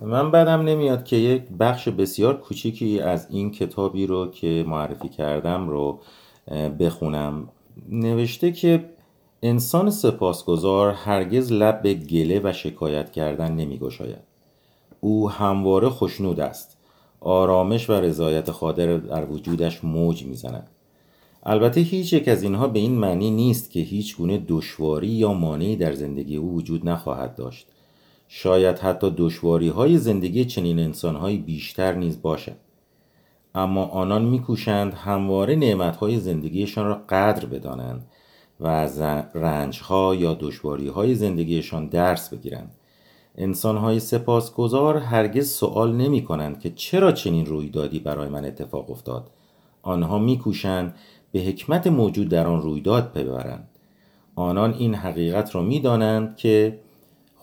[0.01, 5.69] من بدم نمیاد که یک بخش بسیار کوچیکی از این کتابی رو که معرفی کردم
[5.69, 5.99] رو
[6.79, 7.49] بخونم.
[7.89, 8.89] نوشته که
[9.43, 13.79] انسان سپاسگزار هرگز لب به گله و شکایت کردن نمی
[14.99, 16.77] او همواره خوشنود است.
[17.19, 20.69] آرامش و رضایت خاطر در وجودش موج می‌زند.
[21.43, 25.75] البته هیچ یک از اینها به این معنی نیست که هیچ گونه دشواری یا مانعی
[25.75, 27.67] در زندگی او وجود نخواهد داشت.
[28.33, 32.55] شاید حتی دشواری های زندگی چنین انسان بیشتر نیز باشد.
[33.55, 38.05] اما آنان میکوشند همواره نعمت های زندگیشان را قدر بدانند
[38.59, 39.01] و از
[39.33, 42.75] رنج ها یا دشواری های زندگیشان درس بگیرند.
[43.37, 49.29] انسان های سپاسگزار هرگز سوال نمی کنند که چرا چنین رویدادی برای من اتفاق افتاد.
[49.81, 50.95] آنها میکوشند
[51.31, 53.67] به حکمت موجود در آن رویداد ببرند.
[54.35, 56.79] آنان این حقیقت را می‌دانند که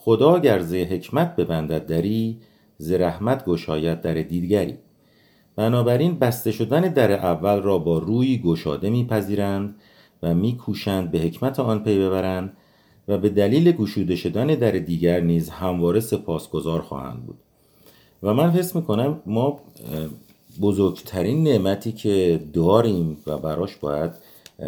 [0.00, 2.38] خدا گر ز حکمت ببندد دری
[2.78, 4.74] ز رحمت گشاید در دیگری
[5.56, 9.74] بنابراین بسته شدن در اول را با روی گشاده میپذیرند
[10.22, 12.52] و میکوشند به حکمت آن پی ببرند
[13.08, 17.38] و به دلیل گشوده شدن در دیگر نیز همواره سپاسگزار خواهند بود.
[18.22, 19.60] و من حس می‌کنم ما
[20.60, 24.10] بزرگترین نعمتی که داریم و براش باید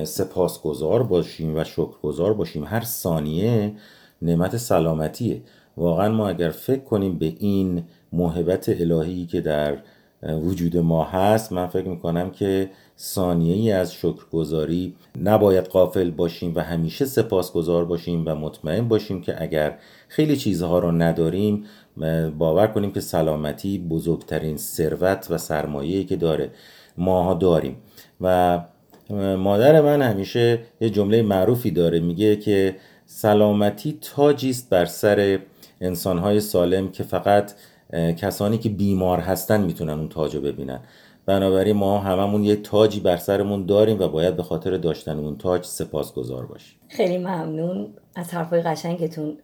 [0.05, 3.73] سپاسگزار باشیم و شکرگزار باشیم هر ثانیه
[4.23, 5.43] نعمت سلامتیه.
[5.77, 9.77] واقعا ما اگر فکر کنیم به این محبت الهی که در
[10.23, 16.61] وجود ما هست من فکر می‌کنم که ثانیه ای از شکرگزاری نباید قافل باشیم و
[16.61, 19.79] همیشه سپاسگزار باشیم و مطمئن باشیم که اگر
[20.09, 21.65] خیلی چیزها رو نداریم
[22.39, 26.51] باور کنیم که سلامتی بزرگترین ثروت و سرمایه‌ای که داره
[26.99, 27.77] ماها داریم.
[28.21, 28.61] و
[29.39, 32.77] مادر من همیشه یه جمله معروفی داره میگه که
[33.13, 35.39] سلامتی تاجی است بر سر
[35.81, 37.53] انسانهای سالم که فقط
[37.93, 40.81] کسانی که بیمار هستن می‌تونن اون تاج رو ببینن.
[41.27, 45.65] بنابراین ما هممون یه تاجی بر سرمون داریم و باید به خاطر داشتن اون تاج
[45.65, 46.79] سپاسگزار باشیم.
[46.89, 49.39] خیلی ممنون از حرفای قشنگتون.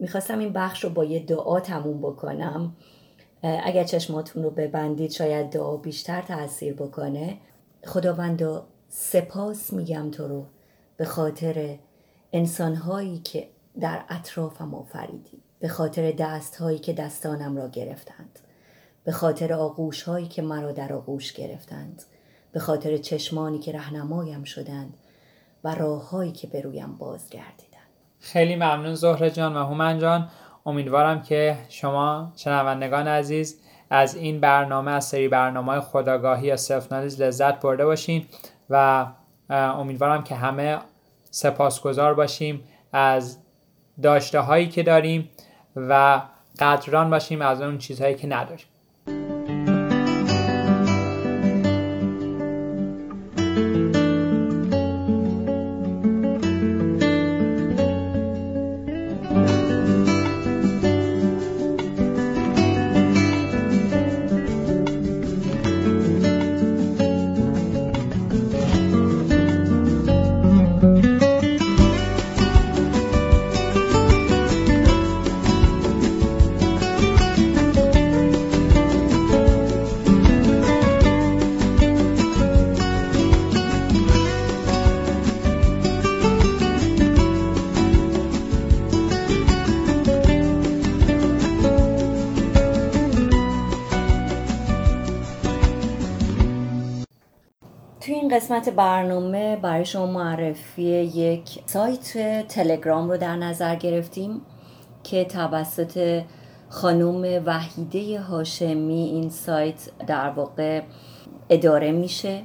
[0.00, 2.76] می‌خواستم این بخش رو با یه دعا تموم بکنم.
[3.42, 7.36] اگر چشماتون رو ببندید شاید دعا بیشتر تاثیر بکنه.
[7.86, 10.44] خداوندا سپاس میگم تو رو
[10.96, 11.76] به خاطر
[12.32, 13.48] انسانهایی که
[13.80, 18.38] در اطرافم آفریدی به خاطر دستهایی که دستانم را گرفتند
[19.04, 22.02] به خاطر آغوش هایی که مرا در آغوش گرفتند
[22.52, 24.94] به خاطر چشمانی که رهنمایم شدند
[25.64, 27.68] و راههایی که به رویم بازگردیدند.
[28.20, 30.28] خیلی ممنون زهره جان و هومن جان.
[30.66, 33.60] امیدوارم که شما شنوندگان عزیز
[33.90, 38.26] از این برنامه از سری برنامه خداگاهی یا سلف لذت برده باشین
[38.70, 39.06] و
[39.50, 40.78] امیدوارم که همه
[41.30, 43.38] سپاسگزار باشیم از
[44.02, 45.30] داشته هایی که داریم
[45.76, 46.22] و
[46.58, 48.66] قدران باشیم از اون چیزهایی که نداریم.
[98.38, 104.40] قسمت برنامه برای شما معرفی یک سایت تلگرام رو در نظر گرفتیم
[105.04, 106.22] که توسط
[106.68, 110.82] خانم وحیده هاشمی این سایت در واقع
[111.50, 112.42] اداره میشه.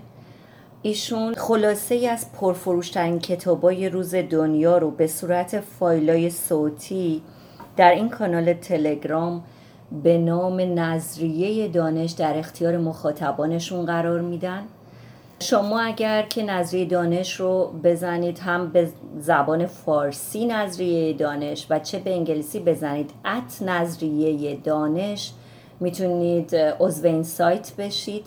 [0.81, 7.21] ایشون خلاصه از پرفروشترین کتابای روز دنیا رو به صورت فایلای صوتی
[7.77, 9.43] در این کانال تلگرام
[10.03, 14.63] به نام نظریه دانش در اختیار مخاطبانشون قرار میدن.
[15.43, 21.99] شما اگر که نظریه دانش رو بزنید هم به زبان فارسی نظریه دانش و چه
[21.99, 25.31] به انگلیسی بزنید ات نظریه دانش
[25.79, 28.25] می‌تونید عضو این سایت بشید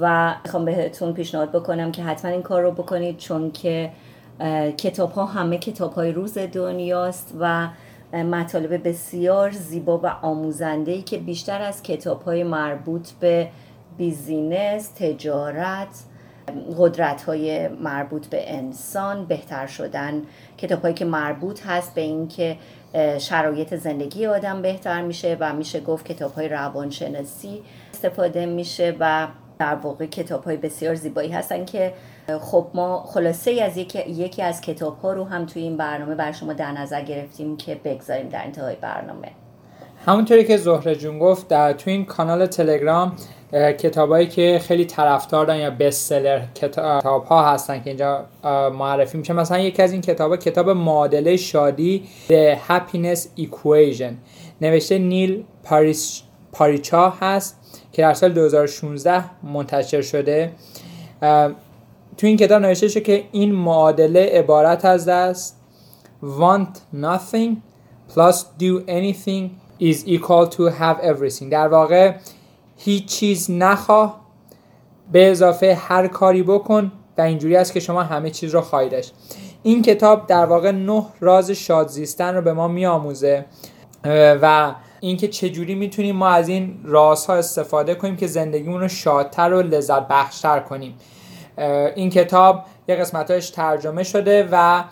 [0.00, 3.90] و می‌خوام بهتون پیشنهاد بکنم که حتما این کار رو بکنید چون که
[4.76, 7.68] کتاب ها همه کتاب های روز دنیاست و
[8.12, 13.48] مطالب بسیار زیبا و آموزنده ای که بیشتر از کتاب های مربوط به
[13.98, 16.04] بیزینس، تجارت
[16.78, 20.22] قدرت های مربوط به انسان بهتر شدن.
[20.58, 22.56] کتاب هایی که مربوط هست به اینکه
[23.18, 27.62] شرایط زندگی آدم بهتر میشه و میشه گفت کتاب های روانشناسی
[27.94, 29.28] استفاده میشه و
[29.58, 31.94] در واقع کتاب های بسیار زیبایی هستن که
[32.40, 36.32] خب ما خلاصه از یکی, یکی از کتاب ها رو هم توی این برنامه بر
[36.32, 39.43] شما در نظر گرفتیم که بگذاریم در انتهای برنامه.
[40.06, 43.12] همونطوری که زهره جون گفت در تو این کانال تلگرام
[43.52, 48.24] کتابایی که خیلی طرفدار دارن یا بستسلر کتاب ها هستن که اینجا
[48.78, 49.32] معرفی میشه.
[49.32, 54.12] مثلا یکی از این کتاب کتاب معادله شادی The Happiness Equation.
[54.60, 55.44] نوشته نیل
[56.52, 57.56] پاریچا هست
[57.92, 60.52] که در سال 2016 منتشر شده.
[62.16, 65.60] تو این کتاب نوشته شده که این معادله عبارت از است
[66.22, 67.56] want nothing
[68.14, 71.48] plus do anything is equal to have everything.
[71.50, 72.14] در واقع
[72.76, 74.20] هیچ چیز نخواه
[75.12, 79.14] به اضافه هر کاری بکن و اینجوری است که شما همه چیز رو خواهی داشت.
[79.62, 83.44] این کتاب در واقع نه راز شاد زیستن رو به ما میآموزه
[84.42, 89.62] و اینکه چجوری می‌تونیم ما از این رازها استفاده کنیم که زندگیمون رو شادتر و
[89.62, 90.94] لذت بخشتر کنیم.
[91.94, 94.84] این کتاب یه قسمتاش ترجمه شده و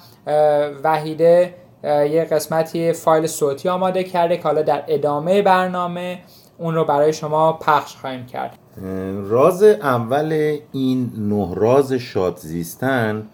[0.85, 6.19] وحیده یه قسمتی فایل صوتی آماده کرده که حالا در ادامه برنامه
[6.59, 8.59] اون رو برای شما پخش خواهیم کرد.
[9.29, 13.27] راز اول این نه راز شاد زیستن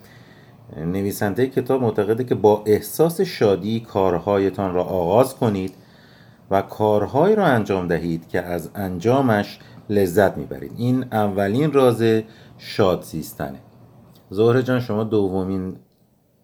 [0.76, 5.74] نویسنده کتاب معتقده که با احساس شادی کارهایتان را آغاز کنید
[6.50, 9.58] و کارهایی را انجام دهید که از انجامش
[9.90, 10.72] لذت می‌برید.
[10.76, 12.02] این اولین راز
[12.58, 13.58] شاد زیستنه
[14.30, 15.76] زهره جان شما دومین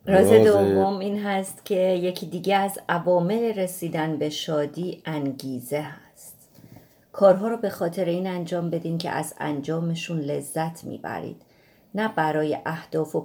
[0.07, 6.35] راز دوم این هست که یکی دیگه از عوامل رسیدن به شادی انگیزه هست.
[7.13, 11.37] کارها رو به خاطر این انجام بدین که از انجامشون لذت می‌برید
[11.95, 13.21] نه برای اهداف و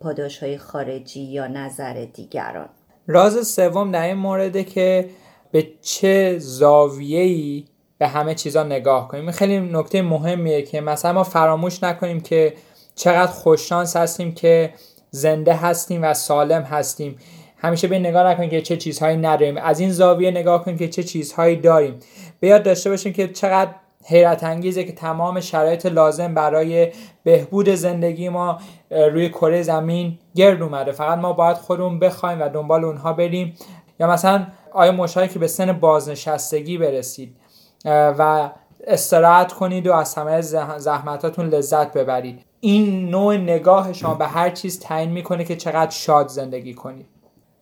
[0.00, 2.68] پاداش های خارجی یا نظر دیگران.
[3.06, 5.10] راز سوم در این مورده که
[5.52, 7.64] به چه زاویه‌ای
[7.98, 9.30] به همه چیزا نگاه کنیم.
[9.30, 12.54] خیلی نکته مهمیه که مثلا ما فراموش نکنیم که
[12.94, 14.74] چقدر خوششانس هستیم که
[15.10, 17.16] زنده هستیم و سالم هستیم.
[17.56, 19.56] همیشه به نگاه نکنیم که چه چیزهایی نداریم.
[19.56, 21.98] از این زاویه نگاه کنیم که چه چیزهایی داریم.
[22.40, 23.70] به یاد داشته باشیم که چقدر
[24.04, 26.92] حیرت انگیزه که تمام شرایط لازم برای
[27.24, 28.58] بهبود زندگی ما
[28.90, 30.92] روی کره زمین گرد اومده.
[30.92, 33.54] فقط ما باید خودمون بخوایم و دنبال اونها بریم.
[34.00, 37.36] یا مثلا آیا مشاهده که به سن بازنشستگی برسید
[37.84, 38.50] و
[38.86, 40.40] استراحت کنید و از همه
[40.78, 42.44] زحمتاتون لذت ببرید.
[42.60, 47.06] این نوع نگاه شما به هر چیز تعیین می‌کنه که چقدر شاد زندگی کنید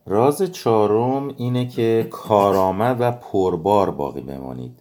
[0.05, 4.79] راز چهارم اینه که کارآمد و پربار باقی بمانید.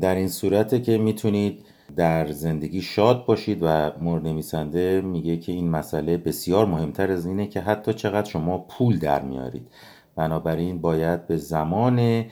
[0.00, 1.64] در این صورته که می‌تونید
[1.96, 7.46] در زندگی شاد باشید و مورد نویسنده میگه که این مسئله بسیار مهمتر از اینه
[7.46, 9.68] که حتی چقدر شما پول در میارید.
[10.16, 12.24] بنابراین باید به زمان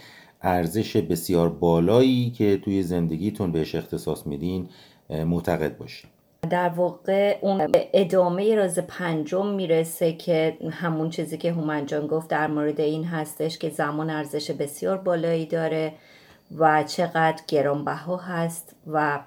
[0.42, 4.68] ارزش بسیار بالایی که توی زندگیتون بهش اختصاص میدین
[5.10, 6.10] معتقد باشید.
[6.50, 12.80] در واقع اون ادامه راز پنجم می‌رسه که همون چیزی که هومنجان گفت در مورد
[12.80, 15.92] این هستش که زمان ارزش بسیار بالایی داره
[16.58, 19.20] و چقدر گرانبها هست و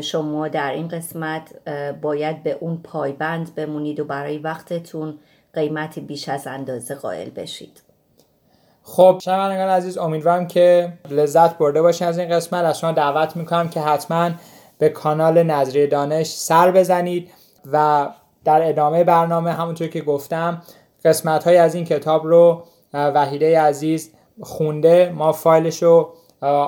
[0.00, 1.68] شما در این قسمت
[2.02, 5.18] باید به اون پایبند بمونید و برای وقتتون
[5.54, 7.82] قیمتی بیش از اندازه قائل بشید.
[8.82, 12.64] خب شنوندگان عزیز امیدوارم که لذت برده باشین از این قسمت.
[12.64, 14.30] از شما دعوت می‌کنم که حتما
[14.80, 17.30] به کانال نظریه دانش سر بزنید
[17.72, 18.08] و
[18.44, 20.62] در ادامه برنامه همونطور که گفتم
[21.04, 22.62] قسمت های از این کتاب رو
[22.92, 26.12] وحیده عزیز خونده ما فایلش رو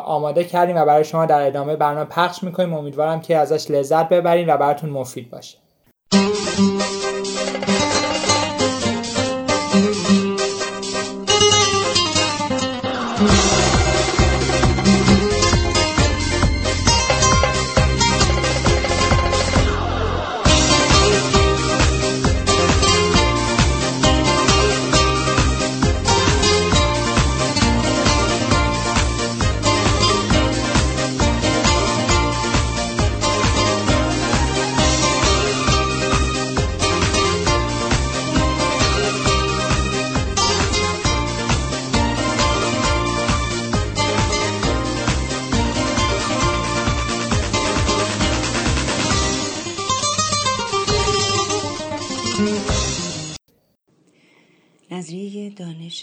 [0.05, 2.75] آماده کردیم و برای شما در ادامه برنامه پخش می‌کنیم.
[2.75, 5.59] امیدوارم که ازش لذت ببرین و براتون مفید باشه.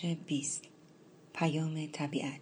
[0.03, 0.63] دانش 20
[1.33, 2.41] پیام طبیعت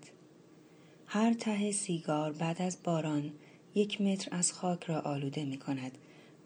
[1.05, 3.31] هر ته سیگار بعد از باران
[3.75, 5.97] یک متر از خاک را آلوده می کند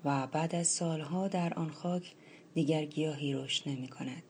[0.05, 2.13] و بعد از سالها در آن خاک
[2.53, 4.23] دیگر گیاهی رشد نمی کند.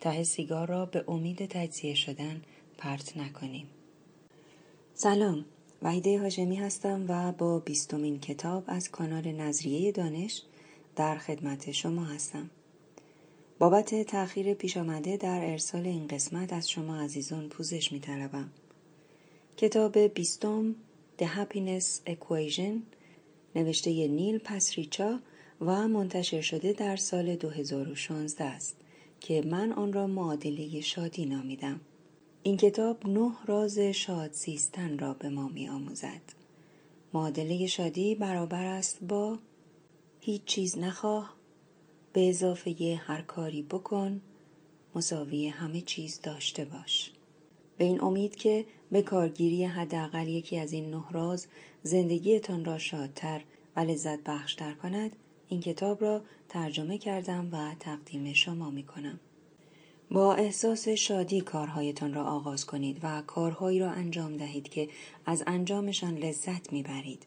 [0.00, 2.42] ته سیگار را به امید تجزیه شدن
[2.78, 3.66] پرت نکنیم.
[4.94, 5.44] سلام
[5.82, 10.42] وحیده هاجمی هستم و با بیستمین کتاب از کانال نظریه دانش
[10.96, 12.50] در خدمت شما هستم.
[13.58, 18.50] بابت تأخیر پیش آمده در ارسال این قسمت از شما عزیزان پوزش می طلبم.
[19.56, 20.74] کتاب بیستم
[21.18, 22.72] The Happiness Equation
[23.54, 25.18] نوشته نیل پسریچا
[25.60, 28.76] و منتشر شده در سال 2016 است
[29.20, 31.80] که من آن را معادله شادی نامیدم.
[32.42, 36.22] این کتاب نه راز شاد زیستن را به ما می آموزد.
[37.14, 39.38] معادله شادی برابر است با
[40.20, 41.37] هیچ چیز نخواه
[42.18, 44.20] به اضافه هر کاری بکن
[44.94, 47.12] مساوی همه چیز داشته باش.
[47.76, 51.46] به این امید که به کارگیری حداقل یکی از این نه راز
[51.82, 53.40] زندگیتان را شادتر
[53.76, 55.16] و لذت بخشتر کند
[55.48, 59.20] این کتاب را ترجمه کردم و تقدیم شما می کنم.
[60.10, 64.88] با احساس شادی کارهایتان را آغاز کنید و کارهایی را انجام دهید که
[65.26, 67.26] از انجامشان لذت می‌برید.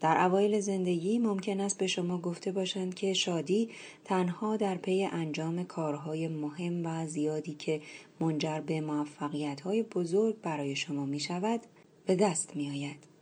[0.00, 3.70] در اوایل زندگی ممکن است به شما گفته باشند که شادی
[4.04, 7.80] تنها در پی انجام کارهای مهم و زیادی که
[8.20, 11.60] منجر به موفقیت بزرگ برای شما می شود
[12.06, 13.16] به دست می آید.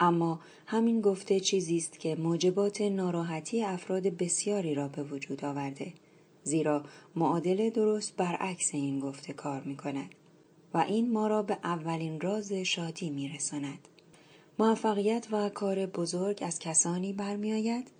[0.00, 5.92] اما همین گفته چیزی است که موجبات ناراحتی افراد بسیاری را به وجود آورده
[6.42, 6.84] زیرا
[7.16, 10.10] معادله درست برعکس این گفته کار می کند
[10.74, 13.88] و این ما را به اولین راز شادی می رساند.
[14.58, 17.90] موفقیت و کار بزرگ از کسانی برمیآید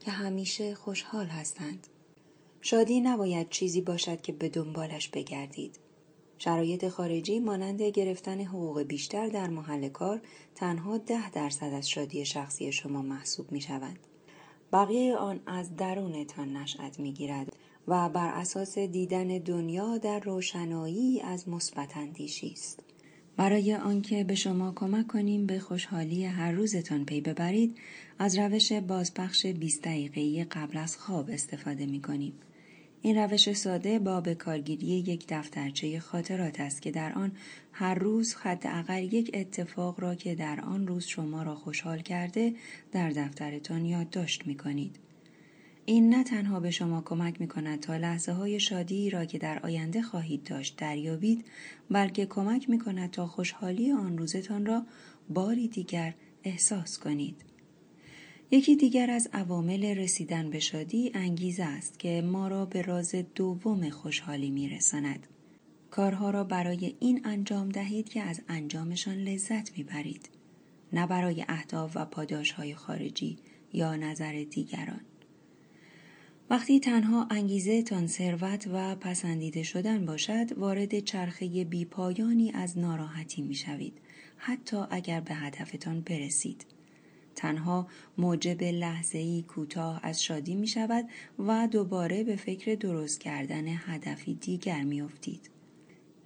[0.00, 1.86] که همیشه خوشحال هستند.
[2.60, 5.78] شادی نباید چیزی باشد که به دنبالش بگردید.
[6.38, 10.20] شرایط خارجی مانند گرفتن حقوق بیشتر در محل کار
[10.54, 13.98] تنها ده درصد از شادی شخصی شما محسوب می شوند.
[14.72, 17.56] بقیه آن از درونتان نشأت می گیرد
[17.88, 21.90] و بر اساس دیدن دنیا در روشنایی از مثبت
[22.52, 22.85] است.
[23.36, 27.76] برای آنکه به شما کمک کنیم به خوشحالی هر روزتان پی ببرید
[28.18, 32.32] از روش بازپخش 20 دقیقه‌ای قبل از خواب استفاده می کنیم.
[33.02, 37.32] این روش ساده با به کارگیری یک دفترچه خاطرات است که در آن
[37.72, 42.54] هر روز حداقل یک اتفاق را که در آن روز شما را خوشحال کرده
[42.92, 45.05] در دفترتان یادداشت می کنید.
[45.88, 49.58] این نه تنها به شما کمک می کند تا لحظه های شادی را که در
[49.58, 51.44] آینده خواهید داشت دریابید
[51.90, 54.82] بلکه کمک می کند تا خوشحالی آن روزتان را
[55.28, 56.14] باری دیگر
[56.44, 57.36] احساس کنید.
[58.50, 63.90] یکی دیگر از عوامل رسیدن به شادی انگیزه است که ما را به راز دوم
[63.90, 65.26] خوشحالی می رساند.
[65.90, 70.28] کارها را برای این انجام دهید که از انجامشان لذت می برید.
[70.92, 73.38] نه برای اهداف و پاداش های خارجی
[73.72, 75.00] یا نظر دیگران.
[76.50, 83.54] وقتی تنها انگیزه تان ثروت و پسندیده شدن باشد وارد چرخه بیپایانی از ناراحتی می
[83.54, 84.00] شوید
[84.36, 86.66] حتی اگر به هدفتان برسید.
[87.36, 87.86] تنها
[88.18, 94.34] موجب لحظه ای کوتاه از شادی می شود و دوباره به فکر درست کردن هدفی
[94.34, 95.50] دیگر می افتید.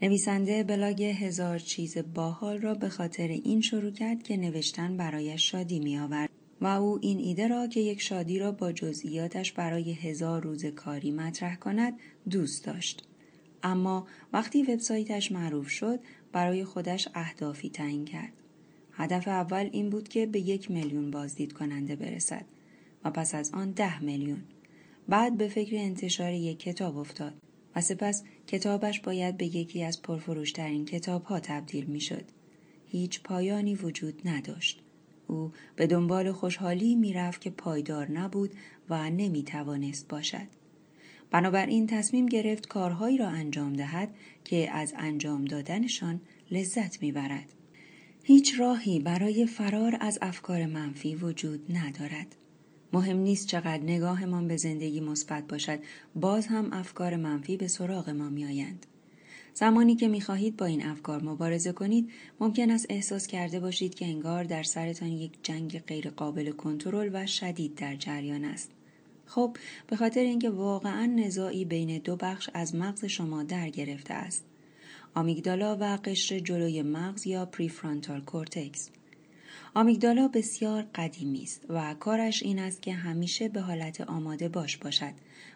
[0.03, 5.81] نویسنده بلاگ هزار چیز باحال را به خاطر این شروع کرد که نوشتن برایش شادی
[5.81, 6.31] می آورد
[6.61, 11.11] و او این ایده را که یک شادی را با جزئیاتش برای هزار روز کاری
[11.11, 11.99] مطرح کند
[12.31, 13.05] دوست داشت.
[13.63, 16.01] اما وقتی وبسایتش معروف شد
[16.33, 18.33] برای خودش اهدافی تعیین کرد.
[18.93, 22.45] هدف اول این بود که به یک میلیون بازدید کننده برسد
[23.05, 24.43] و پس از آن ده میلیون.
[25.09, 27.35] بعد به فکر انتشار یک کتاب افتاد
[27.77, 32.25] و سپس کتابش باید به یکی از پرفروشترین کتاب ها تبدیل می شد.
[32.87, 34.83] هیچ پایانی وجود نداشت.
[35.31, 38.51] او به دنبال خوشحالی می‌رفت که پایدار نبود
[38.91, 40.47] و نمی توانست باشد.
[41.31, 44.15] بنابراین تصمیم گرفت کارهایی را انجام دهد
[44.45, 46.21] که از انجام دادنشان
[46.51, 47.55] لذت می‌برد.
[48.25, 52.37] هیچ راهی برای فرار از افکار منفی وجود ندارد.
[52.93, 55.79] مهم نیست چقدر نگاهمان به زندگی مثبت باشد
[56.15, 58.87] باز هم افکار منفی به سراغ ما میآیند
[59.55, 64.45] زمانی که می‌خواهید با این افکار مبارزه کنید ممکن است احساس کرده باشید که انگار
[64.45, 68.71] در سرتان یک جنگ غیرقابل کنترل و شدید در جریان است.
[69.27, 74.45] خب به خاطر اینکه واقعا نزاعی بین دو بخش از مغز شما در گرفته است.
[75.15, 78.91] amygdala و قشر جلوی مغز یا prefrontal cortex.
[79.75, 85.13] آمیگدالا بسیار قدیمی است و کارش این است که همیشه به حالت آماده باش باشد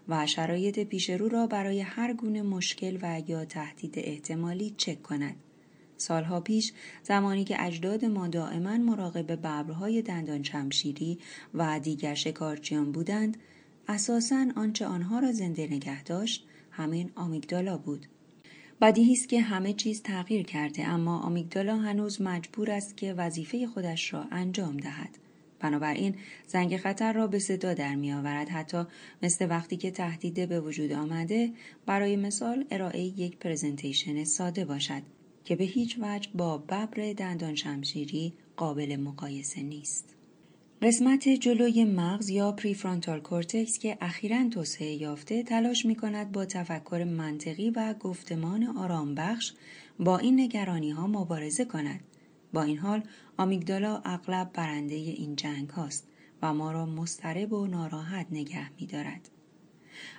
[0.09, 5.37] و شرایط پیش رو را برای هر گونه مشکل و یا تهدید احتمالی چک کند.
[5.97, 11.19] سالها پیش زمانی که اجداد ما دائما مراقب ببرهای دندان شمشیری
[11.55, 13.37] و دیگر شکارچیان بودند
[13.89, 18.07] اساساً آنچه آنها را زنده نگه داشت همین آمیگدالا بود
[18.81, 24.15] بدیهی است که همه چیز تغییر کرده اما آمیگدالا هنوز مجبور است که وظیفه خودش
[24.15, 25.19] را انجام دهد
[25.61, 26.15] بنابراین
[26.47, 28.85] زنگ خطر را به صدا در می آورد حتی
[29.23, 31.53] مثل وقتی که تهدید به وجود آمده
[31.87, 35.03] برای مثال ارائه یک presentation ساده باشد
[35.45, 40.15] که به هیچ وجه با ببر دندان شمشیری قابل مقایسه نیست.
[40.83, 47.05] قسمت جلوی مغز یا prefrontal cortex که اخیرا توسعه یافته تلاش می کند با تفکر
[47.05, 49.53] منطقی و گفتمان آرام بخش
[49.99, 52.01] با این نگرانی ها مبارزه کند.
[52.53, 53.03] با این حال
[53.37, 56.09] آمیگدالا اغلب برنده این جنگ هاست
[56.43, 59.31] و ما را مسترب و ناراحت نگه می دارد.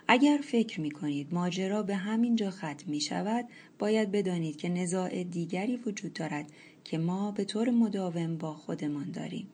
[0.07, 3.45] اگر فکر می کنید ماجرا به همین جا ختم می شود
[3.79, 6.51] باید بدانید که نزاع دیگری وجود دارد
[6.83, 9.47] که ما به طور مداوم با خودمان داریم.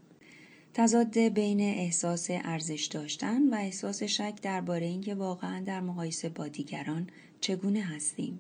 [0.74, 7.08] تضاد بین احساس ارزش داشتن و احساس شک درباره اینکه واقعا در مقایسه با دیگران
[7.42, 8.40] چگونه هستیم.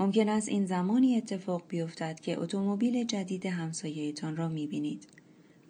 [0.00, 5.06] ممکن است این زمانی اتفاق بیفتد که اتومبیل جدید همسایهتان را می‌بینید.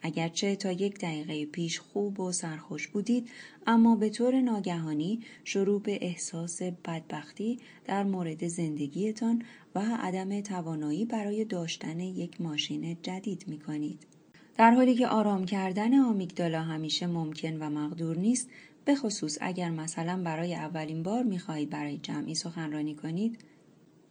[0.02, 3.30] اگرچه تا یک دقیقه پیش خوب و سرخوش بودید
[3.66, 9.42] اما به طور ناگهانی شروع به احساس بدبختی در مورد زندگیتان
[9.74, 14.13] و عدم توانایی برای داشتن یک ماشین جدید می کنید.
[14.57, 18.48] در حالی که آرام کردن آمیگدالا همیشه ممکن و مقدور نیست
[18.84, 23.38] به خصوص اگر مثلا برای اولین بار می‌خواهید برای جمعی سخنرانی کنید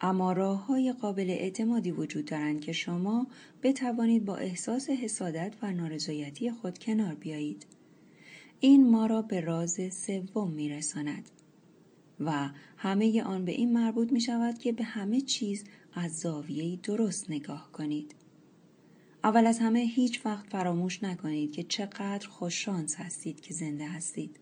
[0.01, 3.27] اما راه های قابل اعتمادی وجود دارند که شما
[3.63, 7.65] بتوانید با احساس حسادت و نارضایتی خود کنار بیایید.
[8.59, 11.29] این ما را به راز سوم میرساند
[12.19, 15.63] و همه آن به این مربوط می شود که به همه چیز
[15.93, 18.15] از زاویه درست نگاه کنید.
[19.23, 24.39] اول از همه هیچ وقت فراموش نکنید که چقدر خوششانس هستید که زنده هستید.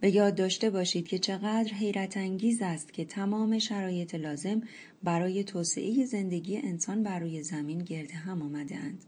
[0.00, 4.62] به یاد داشته باشید که چقدر حیرت انگیز است که تمام شرایط لازم
[5.02, 9.04] برای توسعه زندگی انسان بر روی زمین گرد هم آمده اند.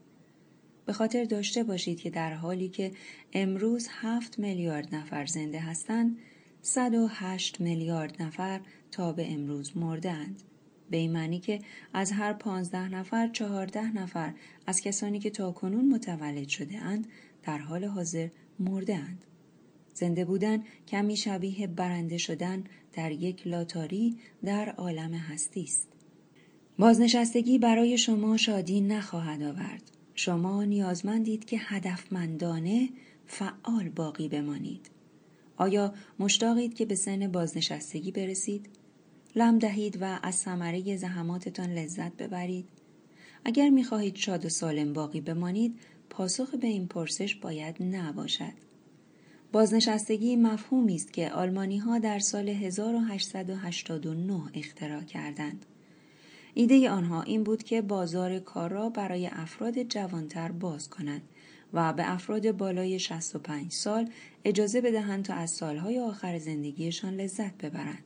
[0.86, 2.92] به خاطر داشته باشید که در حالی که
[3.32, 6.18] امروز هفت میلیارد نفر زنده هستند،
[6.62, 8.60] 108 میلیارد نفر
[8.90, 10.42] تا به امروز مرده اند.
[10.90, 11.60] به این معنی که
[11.92, 14.34] از هر پانزده نفر چهارده نفر
[14.66, 17.06] از کسانی که تا کنون متولد شده اند
[17.42, 18.28] در حال حاضر
[18.58, 19.24] مرده اند.
[19.94, 25.88] زنده بودن کمی شبیه برنده شدن در یک لاتاری در عالم هستی است.
[26.78, 29.82] بازنشستگی برای شما شادی نخواهد آورد.
[30.14, 32.88] شما نیازمندید که هدفمندانه
[33.26, 34.90] فعال باقی بمانید.
[35.56, 38.68] آیا مشتاقید که به سن بازنشستگی برسید؟
[39.36, 42.68] لم دهید و از ثمره زحماتتان لذت ببرید؟
[43.44, 45.78] اگر می‌خواهید شاد و سالم باقی بمانید،
[46.10, 48.52] پاسخ به این پرسش باید نباشد.
[49.52, 55.66] بازنشستگی مفهومی است که آلمانی ها در سال 1889 اختراع کردند.
[56.54, 61.22] ایده آنها این بود که بازار کار را برای افراد جوانتر باز کنند
[61.72, 64.10] و به افراد بالای 65 سال
[64.44, 68.04] اجازه بدهند تا از سالهای آخر زندگیشان لذت ببرند.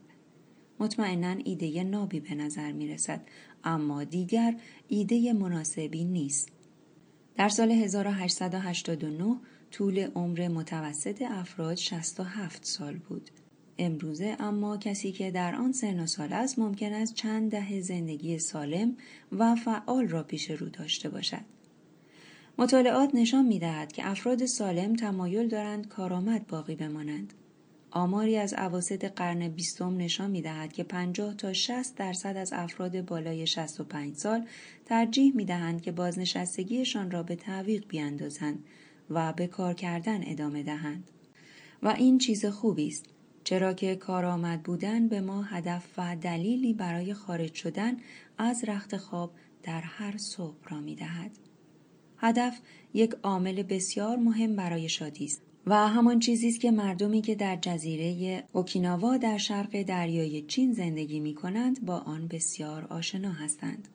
[0.81, 3.21] مطمئنا ایده نابی به نظر می رسد
[3.65, 4.57] اما دیگر
[4.89, 6.49] ایده مناسبی نیست.
[7.37, 9.37] در سال 1889
[9.71, 13.31] طول عمر متوسط افراد 67 سال بود.
[13.79, 18.39] امروزه اما کسی که در آن سن و سال است ممکن است چند دهه زندگی
[18.39, 18.97] سالم
[19.33, 21.45] و فعال را پیش رو داشته باشد.
[22.59, 27.35] مطالعات نشان می دهد که افراد سالم تمایل دارند کارآمد باقی بمانند.
[27.99, 33.05] آماری از عواسط قرن بیستم نشان می دهد که 50 تا 60 درصد از افراد
[33.05, 34.47] بالای 65 سال
[34.87, 38.65] ترجیح می دهند که بازنشستگیشان را به تعویق بیاندازند
[39.11, 41.11] و به کار کردن ادامه دهند.
[41.83, 43.07] و این چیز خوبی است
[43.45, 47.97] چرا که کارآمد بودن به ما هدف و دلیلی برای خارج شدن
[48.39, 49.33] از رخت خواب
[49.63, 51.31] در هر صبح را می دهد.
[52.19, 52.61] هدف
[52.95, 57.57] یک عامل بسیار مهم برای شادی است و همان چیزی است که مردمی که در
[57.57, 63.89] جزیره اوکیناوا در شرق دریای چین زندگی می کنند با آن بسیار آشنا هستند.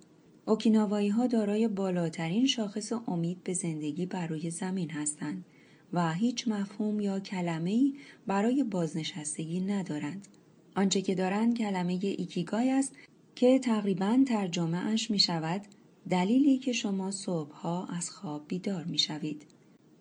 [0.46, 5.46] اوکیناوایی ها دارای بالاترین شاخص امید به زندگی بر روی زمین هستند
[5.94, 7.94] و هیچ مفهوم یا کلمه‌ای
[8.28, 10.28] برای بازنشستگی ندارند.
[10.76, 12.96] آنچه که دارند کلمه ایکیگای است
[13.36, 15.62] که تقریبا ترجمه اش می شود
[16.10, 19.46] دلیلی که شما صبحها از خواب بیدار می شوید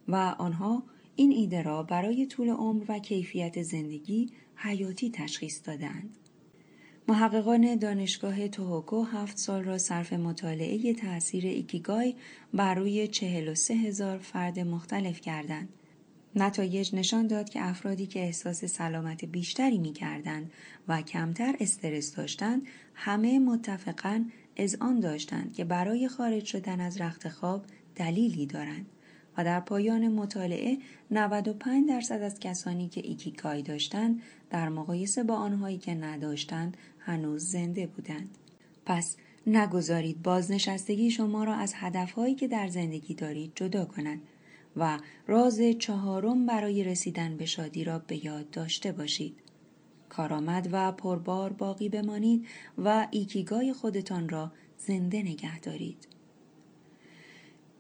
[0.09, 0.83] و آنها
[1.17, 6.17] این ایده را برای طول عمر و کیفیت زندگی حیاتی تشخیص دادند.
[7.09, 12.15] محققان دانشگاه توهوکو هفت سال را صرف مطالعه تاثیر ایکیگای
[12.55, 15.69] بر روی 43 هزار فرد مختلف کردند.
[16.37, 20.53] نتایج نشان داد که افرادی که احساس سلامت بیشتری می کردند
[20.89, 22.63] و کمتر استرس داشتند
[22.95, 24.25] همه متفقا
[24.57, 27.65] از آن داشتند که برای خارج شدن از رخت خواب
[27.97, 28.87] دلیلی دارند.
[29.37, 30.79] و در پایان مطالعه
[31.11, 37.87] 95 درصد از کسانی که ایکیکای داشتند در مقایسه با آنهایی که نداشتند هنوز زنده
[37.87, 38.39] بودند.
[38.87, 39.17] پس
[39.47, 44.21] نگذارید بازنشستگی شما را از هدفهایی که در زندگی دارید جدا کند
[44.77, 49.35] و راز چهارم برای رسیدن به شادی را به یاد داشته باشید.
[50.09, 52.47] کارآمد و پربار باقی بمانید
[52.79, 56.12] و ایکیگای خودتان را زنده نگه دارید.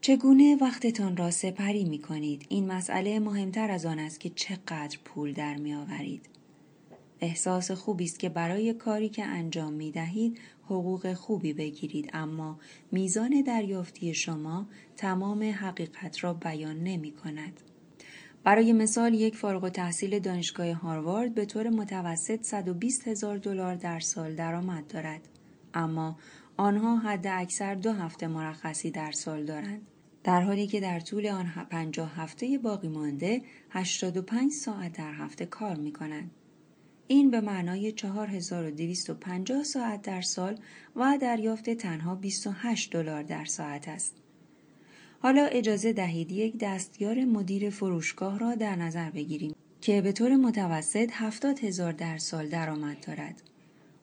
[0.02, 5.32] چگونه وقتتان را سپری می کنید؟ این مسئله مهمتر از آن است که چقدر پول
[5.32, 6.28] در می آورید.
[7.20, 12.58] احساس خوبی است که برای کاری که انجام می دهید حقوق خوبی بگیرید اما
[12.92, 17.60] میزان دریافتی شما تمام حقیقت را بیان نمی کند.
[18.44, 24.34] برای مثال یک فارغ تحصیل دانشگاه هاروارد به طور متوسط 120 هزار دلار در سال
[24.34, 25.28] درآمد دارد
[25.74, 26.16] اما
[26.56, 29.86] آنها حد اکثر دو هفته مرخصی در سال دارند
[30.24, 35.76] در حالی که در طول آن پنجاه هفته باقی مانده 85 ساعت در هفته کار
[35.76, 36.30] می کنند.
[37.06, 40.58] این به معنای 4250 ساعت در سال
[40.96, 44.16] و دریافت تنها 28 دلار در ساعت است.
[45.20, 51.10] حالا اجازه دهید یک دستیار مدیر فروشگاه را در نظر بگیریم که به طور متوسط
[51.12, 53.42] 70 هزار در سال درآمد دارد.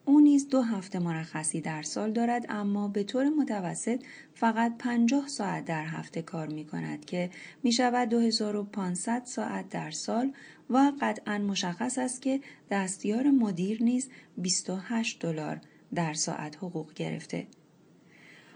[0.10, 4.04] او نیز دو هفته مرخصی در سال دارد اما به طور متوسط
[4.34, 7.30] فقط 50 ساعت در هفته کار می کند که
[7.64, 10.34] می شود 2500 ساعت در سال
[10.70, 12.42] و قطعا مشخص است که
[12.72, 15.62] دستیار مدیر نیز 28 دلار
[15.96, 17.48] در ساعت حقوق گرفته.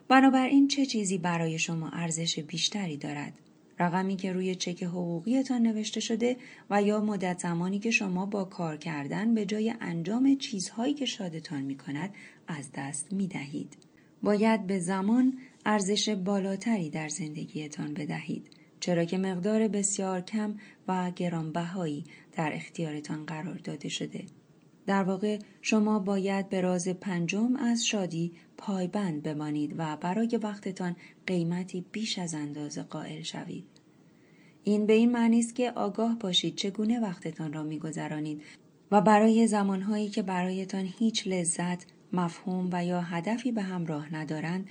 [0.08, 3.34] بنابراین چه چیزی برای شما ارزش بیشتری دارد؟
[3.80, 6.38] رقمی که روی چک حقوقیتان نوشته شده
[6.70, 11.62] و یا مدت زمانی که شما با کار کردن به جای انجام چیزهایی که شادتان
[11.62, 12.14] می کند
[12.48, 13.78] از دست می دهید.
[14.24, 18.50] باید به زمان ارزش بالاتری در زندگیتان بدهید
[18.80, 20.56] چرا که مقدار بسیار کم
[20.88, 24.26] و گرانبهایی در اختیارتان قرار داده شده.
[24.86, 30.96] در واقع شما باید به راز پنجم از شادی پایبند بمانید و برای وقتتان
[31.28, 33.66] قیمتی بیش از اندازه قائل شوید.
[34.64, 38.42] این به این معنی است که آگاه باشید چگونه وقتتان را میگذرانید
[38.92, 44.68] و برای زمانهایی که برایتان هیچ لذت، مفهوم و یا هدفی به همراه ندارند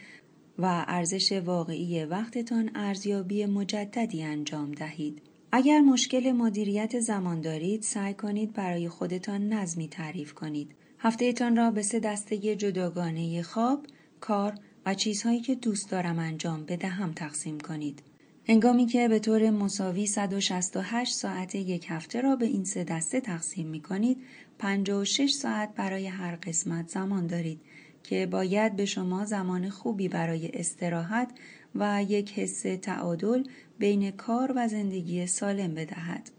[0.59, 5.23] و ارزش واقعی وقتتان ارزیابی مجددی انجام دهید.
[5.55, 10.75] اگر مشکل مدیریت زمان دارید سعی کنید برای خودتان نظمی تعریف کنید.
[10.99, 13.87] هفتهتان را به سه دسته جداگانه خواب،
[14.21, 14.55] کار
[14.87, 18.03] و چیزهایی که دوست دارم انجام بدهم تقسیم کنید.
[18.49, 23.67] هنگامی که به طور مساوی 168 ساعت یک هفته را به این سه دسته تقسیم
[23.67, 24.19] می کنید
[24.59, 27.61] 56 ساعت برای هر قسمت زمان دارید
[28.03, 31.31] که باید به شما زمان خوبی برای استراحت
[31.75, 33.43] و یک حس تعادل
[33.83, 36.31] بین کار و زندگی سالم بدهد.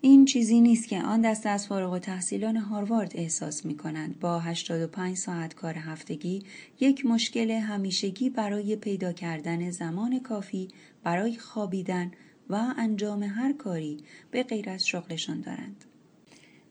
[0.00, 4.20] این چیزی نیست که آن دسته از فارغ و تحصیلان هاروارد احساس می کنند.
[4.20, 6.42] با 85 ساعت کار هفتگی
[6.80, 10.68] یک مشکل همیشگی برای پیدا کردن زمان کافی
[11.04, 12.10] برای خوابیدن
[12.50, 13.98] و انجام هر کاری
[14.30, 15.84] به غیر از شغلشان دارند.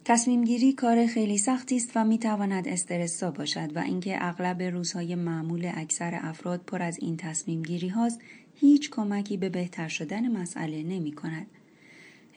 [0.05, 5.15] تصمیم گیری کار خیلی سختی است و می تواند استرسا باشد و اینکه اغلب روزهای
[5.15, 8.19] معمول اکثر افراد پر از این تصمیم گیری هاست
[8.59, 11.47] هیچ کمکی به بهتر شدن مسئله نمی کند.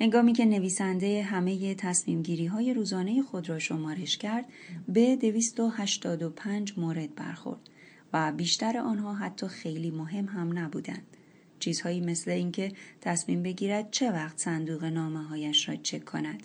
[0.01, 4.45] هنگامی که نویسنده همه تصمیم گیری های روزانه خود را شمارش کرد
[4.89, 7.61] به 285 مورد برخورد
[8.13, 11.07] و بیشتر آنها حتی خیلی مهم هم نبودند.
[11.59, 16.43] چیزهایی مثل اینکه تصمیم بگیرد چه وقت صندوق نامه هایش را چک کند.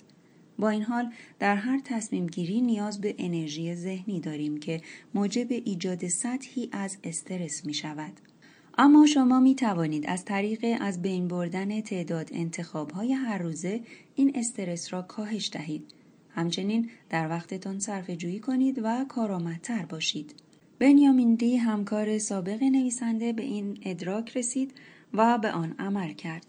[0.59, 4.81] با این حال در هر تصمیم گیری نیاز به انرژی ذهنی داریم که
[5.13, 8.13] موجب ایجاد سطحی از استرس می شود.
[8.79, 13.81] اما شما می توانید از طریق از بین بردن تعداد انتخاب های هر روزه
[14.15, 15.93] این استرس را کاهش دهید.
[16.29, 20.35] همچنین در وقتتان صرف جویی کنید و کارآمدتر باشید.
[20.79, 24.73] بنیامین دی همکار سابق نویسنده به این ادراک رسید
[25.13, 26.45] و به آن عمل کرد.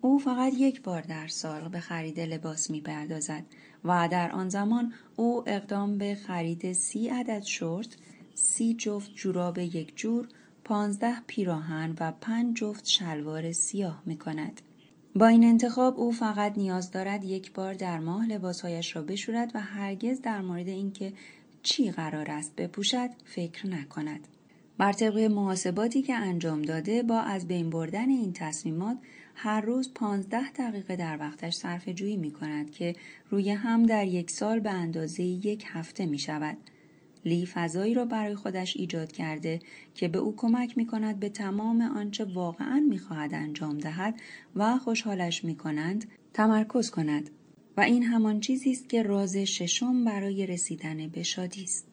[0.00, 3.44] او فقط یک بار در سال به خرید لباس می پردازد
[3.84, 7.96] و در آن زمان او اقدام به خرید سی عدد شورت،
[8.34, 10.28] سی جفت جوراب یک جور،
[10.68, 14.60] پانزده پیراهن و پنج جفت شلوار سیاه می کند.
[15.14, 19.60] با این انتخاب او فقط نیاز دارد یک بار در ماه لباسهایش را بشورد و
[19.60, 21.12] هرگز در مورد اینکه
[21.62, 24.28] چی قرار است بپوشد فکر نکند.
[24.78, 28.98] بر طبق محاسباتی که انجام داده با از بین بردن این تصمیمات
[29.34, 32.96] هر روز پانزده دقیقه در وقتش صرف جویی می کند که
[33.30, 36.56] روی هم در یک سال به اندازه یک هفته می شود.
[37.24, 39.60] لی فضایی را برای خودش ایجاد کرده
[39.94, 44.20] که به او کمک می کند به تمام آنچه واقعا می خواهد انجام دهد
[44.56, 47.30] و خوشحالش می کنند تمرکز کند
[47.76, 51.88] و این همان چیزی است که راز ششم برای رسیدن به شادی است.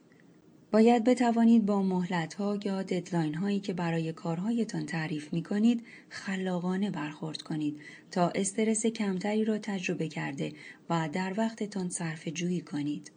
[0.71, 6.91] باید بتوانید با مهلت ها یا deadline هایی که برای کارهایتان تعریف می کنید خلاقانه
[6.91, 10.53] برخورد کنید تا استرس کمتری را تجربه کرده
[10.89, 13.11] و در وقتتان صرفه جویی کنید.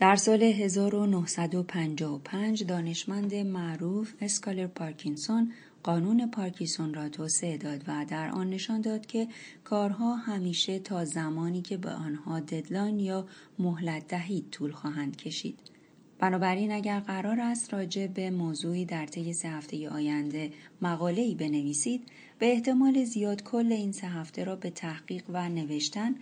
[0.00, 8.50] در سال 1955 دانشمند معروف اسکالر پارکینسون قانون پارکینسون را توسعه داد و در آن
[8.50, 9.28] نشان داد که
[9.64, 13.26] کارها همیشه تا زمانی که به آنها ددلاین یا
[13.58, 15.58] مهلت دهید طول خواهند کشید.
[16.18, 20.50] بنابراین اگر قرار است راجع به موضوعی در طی سه هفته آینده
[20.82, 22.02] مقاله‌ای بنویسید
[22.38, 26.14] به احتمال زیاد کل این سه هفته را به تحقیق و نوشتن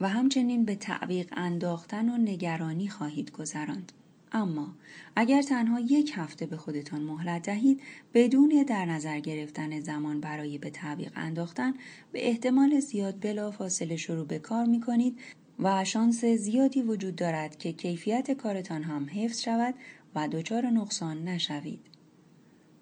[0.00, 3.92] و همچنین به تعویق انداختن و نگرانی خواهید گذراند.
[4.32, 4.74] اما
[5.16, 7.80] اگر تنها یک هفته به خودتان مهلت دهید
[8.14, 11.74] بدون در نظر گرفتن زمان برای به تعویق انداختن
[12.12, 15.18] به احتمال زیاد بلا فاصله شروع به کار می کنید
[15.58, 19.74] و شانس زیادی وجود دارد که کیفیت کارتان هم حفظ شود
[20.14, 21.80] و دچار نقصان نشوید.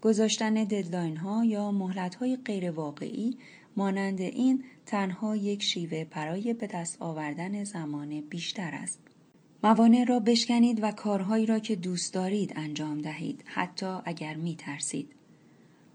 [0.03, 3.37] گذاشتن ددلاین ها یا مهلت های غیر واقعی
[3.77, 9.01] مانند این تنها یک شیوه برای به دست آوردن زمان بیشتر است.
[9.63, 15.13] موانع را بشکنید و کارهایی را که دوست دارید انجام دهید حتی اگر می ترسید.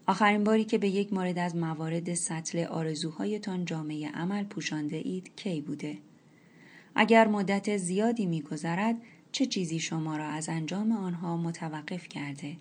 [0.07, 5.61] آخرین باری که به یک مورد از موارد سطل آرزوهایتان جامعه عمل پوشانده اید کی
[5.61, 5.97] بوده؟
[6.95, 8.95] اگر مدت زیادی میگذرد
[9.31, 12.55] چه چیزی شما را از انجام آنها متوقف کرده؟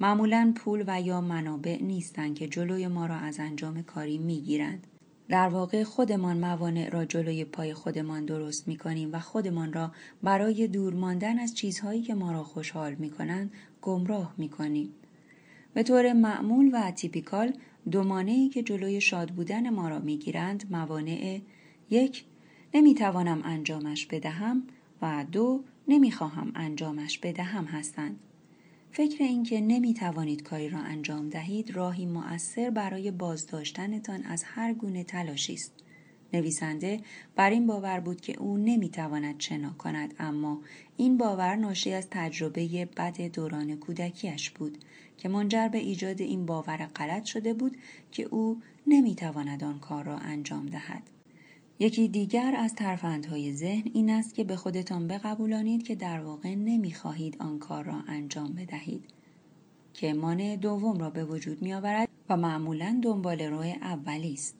[0.00, 4.86] معمولا پول و یا منابع نیستند که جلوی ما را از انجام کاری می‌گیرند.
[5.28, 10.68] در واقع خودمان موانع را جلوی پای خودمان درست می کنیم و خودمان را برای
[10.68, 13.52] دور ماندن از چیزهایی که ما را خوشحال می کنند
[13.82, 14.94] گمراه می کنیم.
[15.74, 17.52] به طور معمول و اتیپیکال
[17.90, 21.40] دو مانعی که جلوی شاد بودن ما را می گیرند موانع
[21.90, 22.24] یک
[22.74, 24.62] نمی توانم انجامش بدهم
[25.02, 28.20] و دو نمی خواهم انجامش بدهم هستند.
[28.96, 35.04] فکر اینکه نمی توانید کاری را انجام دهید راهی مؤثر برای بازداشتنتان از هر گونه
[35.04, 35.72] تلاشی است.
[36.32, 37.00] نویسنده
[37.36, 40.60] بر این باور بود که او نمی‌تواند شنا کند اما
[40.96, 44.78] این باور ناشی از تجربه بد دوران کودکیش بود
[45.18, 47.76] که منجر به ایجاد این باور غلط شده بود
[48.12, 51.13] که او نمی‌تواند آن کار را انجام دهد.
[51.78, 57.36] یکی دیگر از ترفندهای ذهن این است که به خودتان بقبولانید که در واقع نمی‌خواهید
[57.38, 59.04] آن کار را انجام بدهید
[59.94, 64.56] که مانع دوم را به وجود می آورد و معمولا دنبال روی اولی است.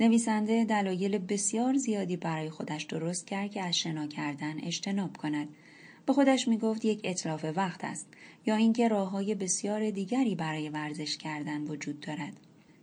[0.00, 5.48] نویسنده دلایل بسیار زیادی برای خودش درست کرد که از شنا کردن اجتناب کند.
[6.06, 8.08] به خودش می گفت یک اطلاف وقت است
[8.46, 12.32] یا اینکه راه های بسیار دیگری برای ورزش کردن وجود دارد.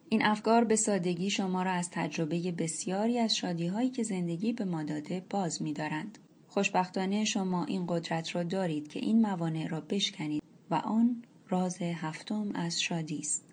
[0.10, 4.66] این افکار به سادگی شما را از تجربه بسیاری از شادی هایی که زندگی به
[4.66, 6.18] ما داده باز می دارند.
[6.48, 12.52] خوشبختانه شما این قدرت را دارید که این موانع را بشکنید و آن راز هفتم
[12.56, 13.46] از شادی است.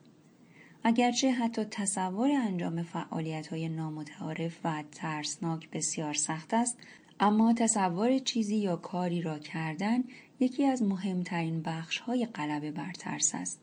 [0.85, 6.79] اگرچه حتی تصور انجام فعالیت های نامتعارف و ترسناک بسیار سخت است
[7.21, 10.05] اما تصور چیزی یا کاری را کردن
[10.41, 13.61] یکی از مهمترین بخش های غلبه بر ترس است.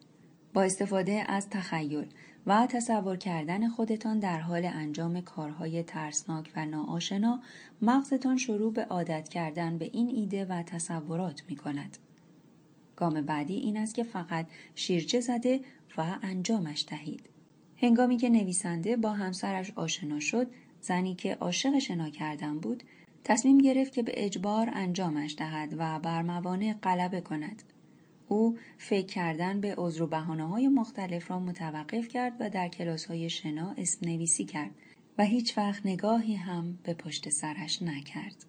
[0.53, 2.05] با استفاده از تخیل
[2.45, 7.41] و تصور کردن خودتان در حال انجام کارهای ترسناک و ناآشنا
[7.81, 11.97] مغزتان شروع به عادت کردن به این ایده و تصورات می کند.
[12.95, 15.59] گام بعدی این است که فقط شیرچه زده
[15.97, 17.29] و انجامش دهید.
[17.77, 20.47] هنگامی که نویسنده با همسرش آشنا شد،
[20.81, 22.83] زنی که عاشق شنا کردن بود،
[23.23, 27.63] تصمیم گرفت که به اجبار انجامش دهد و بر موانع غلبه کند.
[28.31, 33.05] او فکر کردن به عذر و بحانه های مختلف را متوقف کرد و در کلاس
[33.05, 34.71] های شنا اسم نویسی کرد
[35.17, 38.45] و هیچ وقت نگاهی هم به پشت سرش نکرد.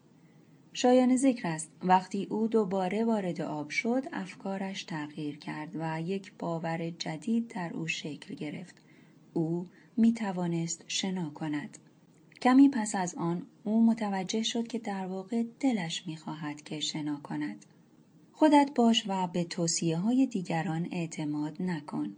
[0.72, 6.90] شایان ذکر است وقتی او دوباره وارد آب شد افکارش تغییر کرد و یک باور
[6.90, 8.74] جدید در او شکل گرفت.
[9.32, 9.66] او
[9.96, 11.78] می توانست شنا کند.
[12.42, 17.20] کمی پس از آن او متوجه شد که در واقع دلش می خواهد که شنا
[17.22, 17.66] کند.
[18.32, 22.16] خودت باش و به توصیه های دیگران اعتماد نکن.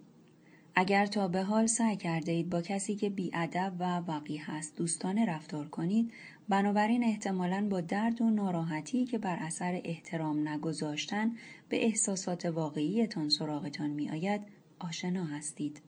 [0.74, 5.26] اگر تا به حال سعی کرده اید با کسی که بیادب و وقی هست دوستانه
[5.26, 6.12] رفتار کنید
[6.48, 11.36] بنابراین احتمالا با درد و ناراحتی که بر اثر احترام نگذاشتن
[11.68, 14.40] به احساسات واقعیتان سراغتان می آید
[14.78, 15.82] آشنا هستید.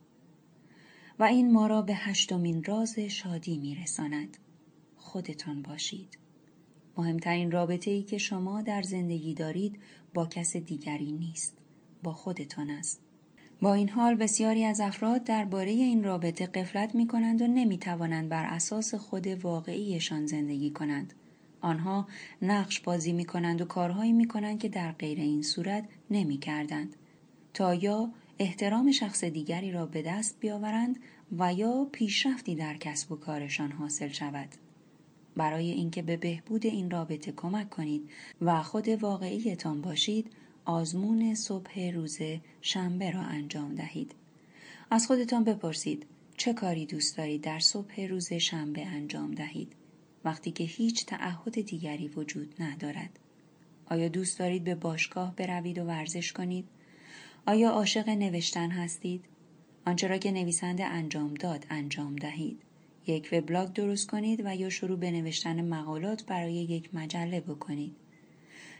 [1.19, 4.37] و این ما را به هشتمین راز شادی می رساند.
[4.97, 6.26] خودتان باشید.
[6.97, 9.79] مهمترین رابطه ای که شما در زندگی دارید
[10.13, 11.57] با کس دیگری نیست
[12.03, 13.01] با خودتان است
[13.61, 18.29] با این حال بسیاری از افراد درباره این رابطه قفلت می کنند و نمی توانند
[18.29, 21.13] بر اساس خود واقعیشان زندگی کنند
[21.61, 22.07] آنها
[22.41, 26.95] نقش بازی می کنند و کارهایی می کنند که در غیر این صورت نمی کردند.
[27.53, 30.99] تا یا احترام شخص دیگری را به دست بیاورند
[31.39, 34.49] و یا پیشرفتی در کسب و کارشان حاصل شود.
[35.37, 38.09] برای اینکه به بهبود این رابطه کمک کنید
[38.41, 40.31] و خود واقعیتان باشید
[40.65, 42.19] آزمون صبح روز
[42.61, 44.15] شنبه را انجام دهید.
[44.91, 46.05] از خودتان بپرسید
[46.37, 49.73] چه کاری دوست دارید در صبح روز شنبه انجام دهید
[50.25, 53.19] وقتی که هیچ تعهد دیگری وجود ندارد.
[53.89, 56.65] آیا دوست دارید به باشگاه بروید و ورزش کنید؟
[57.45, 59.25] آیا عاشق نوشتن هستید؟
[59.85, 62.66] آنچه را که نویسنده انجام داد انجام دهید.
[63.07, 67.95] یک وبلاگ درست کنید و یا شروع به نوشتن مقالات برای یک مجله بکنید.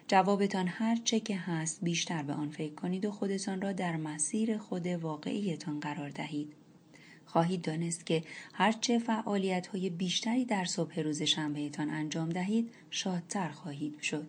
[0.07, 4.57] جوابتان هر چه که هست بیشتر به آن فکر کنید و خودتان را در مسیر
[4.57, 6.53] خود واقعیتان قرار دهید.
[7.25, 8.23] خواهید دانست که
[8.53, 14.27] هرچه فعالیت های بیشتری در صبح روز شنبهتان انجام دهید شادتر خواهید شد.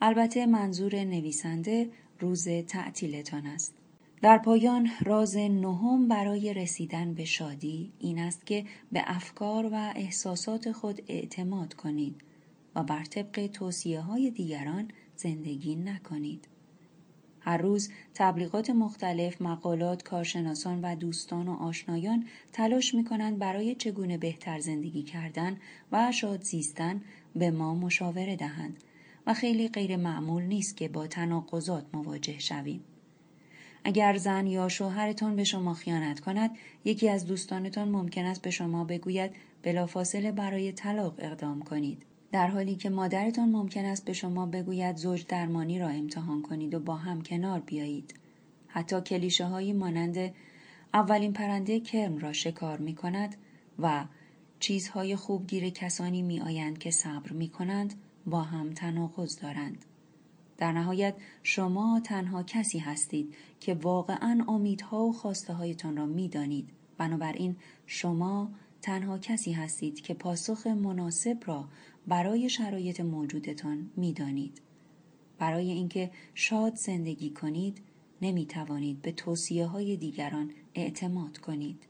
[0.00, 1.90] البته منظور نویسنده
[2.20, 3.79] روز تعطیلتان است.
[4.22, 10.72] در پایان راز نهم برای رسیدن به شادی این است که به افکار و احساسات
[10.72, 12.22] خود اعتماد کنید
[12.74, 16.48] و بر طبق توصیه های دیگران زندگی نکنید.
[17.40, 24.18] هر روز تبلیغات مختلف، مقالات، کارشناسان و دوستان و آشنایان تلاش می کنند برای چگونه
[24.18, 25.56] بهتر زندگی کردن
[25.92, 27.02] و شاد زیستن
[27.36, 28.84] به ما مشاوره دهند
[29.26, 32.84] و خیلی غیر معمول نیست که با تناقضات مواجه شویم.
[33.84, 36.50] اگر زن یا شوهرتان به شما خیانت کند
[36.84, 39.30] یکی از دوستانتان ممکن است به شما بگوید
[39.62, 42.02] بلافاصله برای طلاق اقدام کنید
[42.32, 46.80] در حالی که مادرتان ممکن است به شما بگوید زوج درمانی را امتحان کنید و
[46.80, 48.14] با هم کنار بیایید
[48.68, 50.34] حتی کلیشه هایی مانند
[50.94, 53.36] اولین پرنده کرم را شکار می کند
[53.78, 54.04] و
[54.60, 57.94] چیزهای خوبگیر کسانی می آیند که صبر می کنند
[58.26, 59.84] با هم تناقض دارند.
[60.58, 66.68] در نهایت شما تنها کسی هستید که واقعا امیدها و خواسته هایتان را می دانید.
[66.98, 67.56] بنابراین
[67.86, 68.50] شما
[68.82, 71.68] تنها کسی هستید که پاسخ مناسب را
[72.06, 74.60] برای شرایط موجودتان می دانید.
[75.38, 77.78] برای اینکه شاد زندگی کنید
[78.22, 81.82] نمی توانید به توصیه های دیگران اعتماد کنید.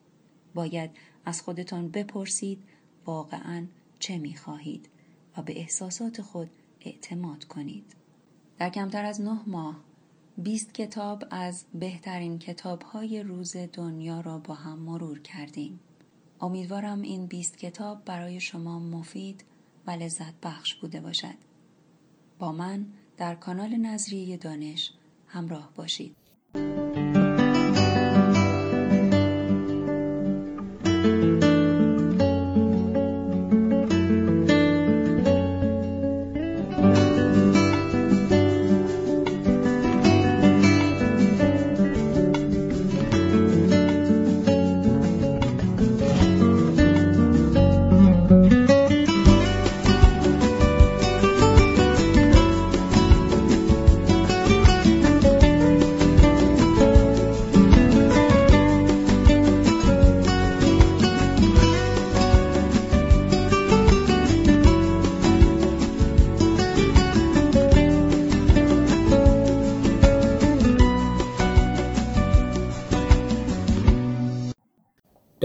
[0.55, 0.91] باید
[1.25, 2.63] از خودتان بپرسید
[3.07, 3.67] واقعا
[3.99, 4.89] چه می خواهید
[5.37, 6.51] و به احساسات خود
[6.81, 7.95] اعتماد کنید.
[8.59, 9.90] در کمتر از نه ماه
[10.39, 15.81] 20 کتاب از بهترین کتاب های روز دنیا را با هم مرور کردیم.
[16.41, 19.45] امیدوارم این 20 کتاب برای شما مفید
[19.87, 21.35] و لذت بخش بوده باشد.
[22.39, 24.93] با من در کانال نظریه دانش
[25.27, 26.17] همراه باشید.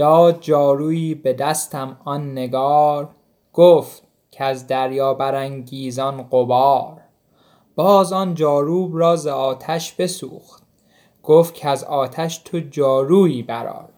[0.06, 3.08] داد جارویی به دستم آن نگار
[3.52, 7.00] گفت که از دریا برانگیزان قبار
[7.76, 10.62] باز آن جاروب را ز آتش بسوخت
[11.22, 13.88] گفت که از آتش تو جارویی برار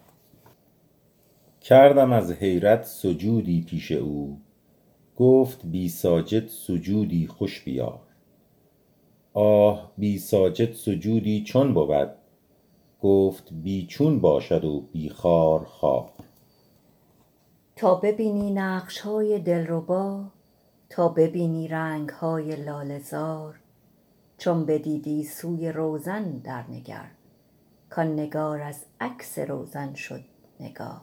[1.61, 4.37] کردم از حیرت سجودی پیش او
[5.17, 7.99] گفت بی ساجد سجودی خوش بیار.
[9.33, 12.18] آه بی ساجد سجودی چون بود؟
[13.01, 16.09] گفت بی چون باشد و بی خار خار
[17.75, 20.23] تا ببینی نقش های دلربا
[20.89, 23.59] تا ببینی رنگ های لالزار
[24.37, 27.11] چون بدیدی سوی روزن در نگر
[27.89, 30.21] کان نگار از عکس روزن شد
[30.59, 31.01] نگار.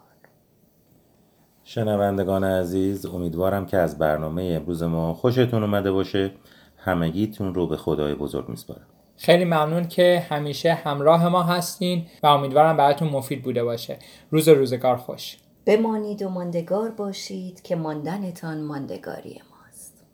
[1.65, 6.33] شنوندگان عزیز امیدوارم که از برنامه امروز ما خوشتون اومده باشه.
[6.77, 8.87] همگیتون رو به خدای بزرگ میسپارم.
[9.17, 13.99] خیلی ممنون که همیشه همراه ما هستین و امیدوارم براتون مفید بوده باشه.
[14.31, 15.37] روز روزگار خوش.
[15.67, 20.05] بمانید و ماندگار باشید که ماندنتان ماندگاری ماست.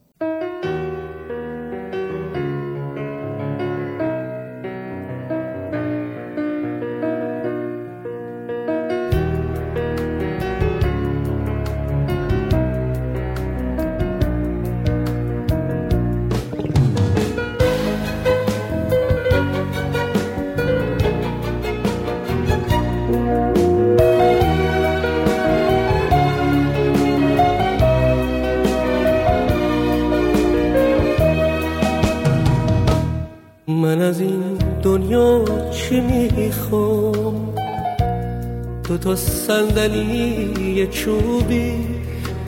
[38.92, 41.72] تو تا صندلی چوبی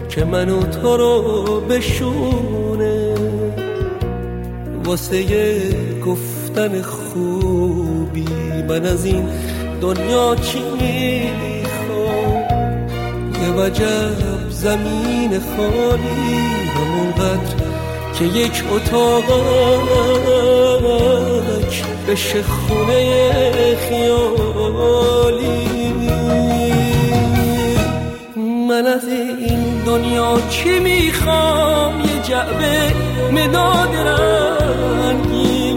[0.08, 3.14] که منو تو رو بشونه.
[4.84, 5.24] واسه
[6.06, 8.26] گفتن خوبی
[8.68, 9.28] من از این
[9.80, 12.44] دنیا چی می‌خوام؟
[13.42, 16.36] یه وجب زمین خالی
[16.74, 17.54] همونقدر
[18.18, 19.34] که یک اتاقک
[22.08, 25.73] بشه خونه خیالی.
[28.74, 32.92] من از این دنیا چی می‌خوام یه جعبه
[33.32, 35.74] مداد رنگی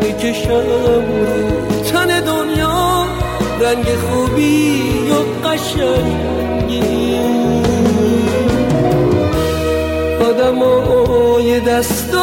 [0.00, 3.06] بکشم رو تن دنیا
[3.60, 7.16] رنگ خوبی و قشنگی.
[10.28, 12.18] آدمای دست و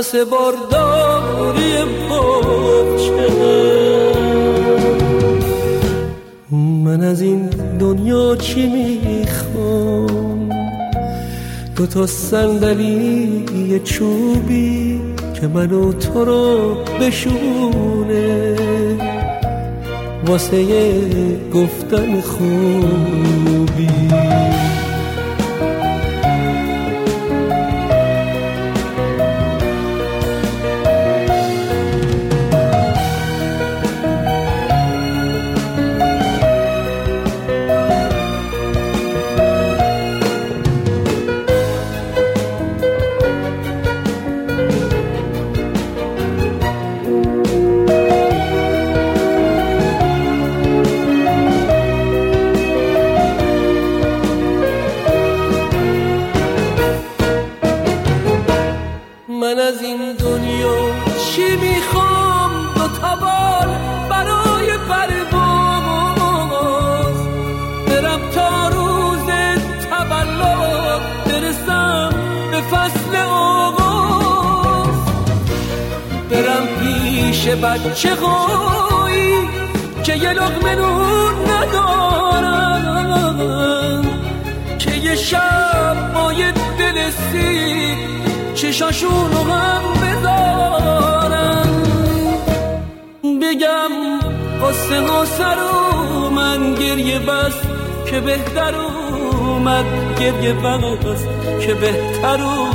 [0.00, 1.84] واسه بارداری
[6.84, 10.48] من از این دنیا چی می‌خوام؟
[11.76, 15.00] دو تا صندلی چوبی
[15.40, 18.56] که منو تو رو بشونه.
[20.26, 20.64] واسه
[21.54, 23.90] گفتن خوبی.
[78.08, 79.34] هایی
[80.04, 82.96] که یه لقمه نون ندارن
[84.78, 87.96] که یه شب با یه دل سیر
[88.54, 91.68] چشاشون رو هم بذارن
[93.42, 93.90] بگم
[94.62, 95.56] قصه ها سر
[96.34, 97.54] من گریه بس
[98.10, 99.84] که بهتر اومد.
[100.20, 101.24] گریه بس
[101.66, 102.70] که بهتر اومد.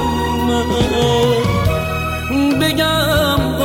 [2.61, 2.94] بگم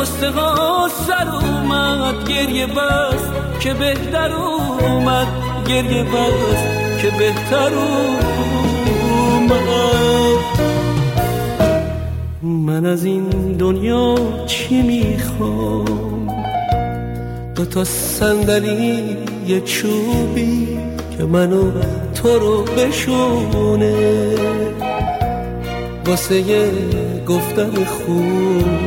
[0.00, 3.22] قصه ها سر اومد گریه بس
[3.60, 5.26] که بهتر اومد.
[5.68, 6.62] گریه بس
[7.02, 8.00] که بهتر اومد.
[12.42, 13.28] من از این
[13.58, 14.14] دنیا
[14.46, 16.28] چی می‌خوام؟
[17.54, 20.78] دو تا صندلی یه چوبی
[21.18, 21.70] که منو
[22.14, 23.94] تو رو بشونه.
[26.06, 26.70] واسه
[27.28, 28.79] گفتن خوبی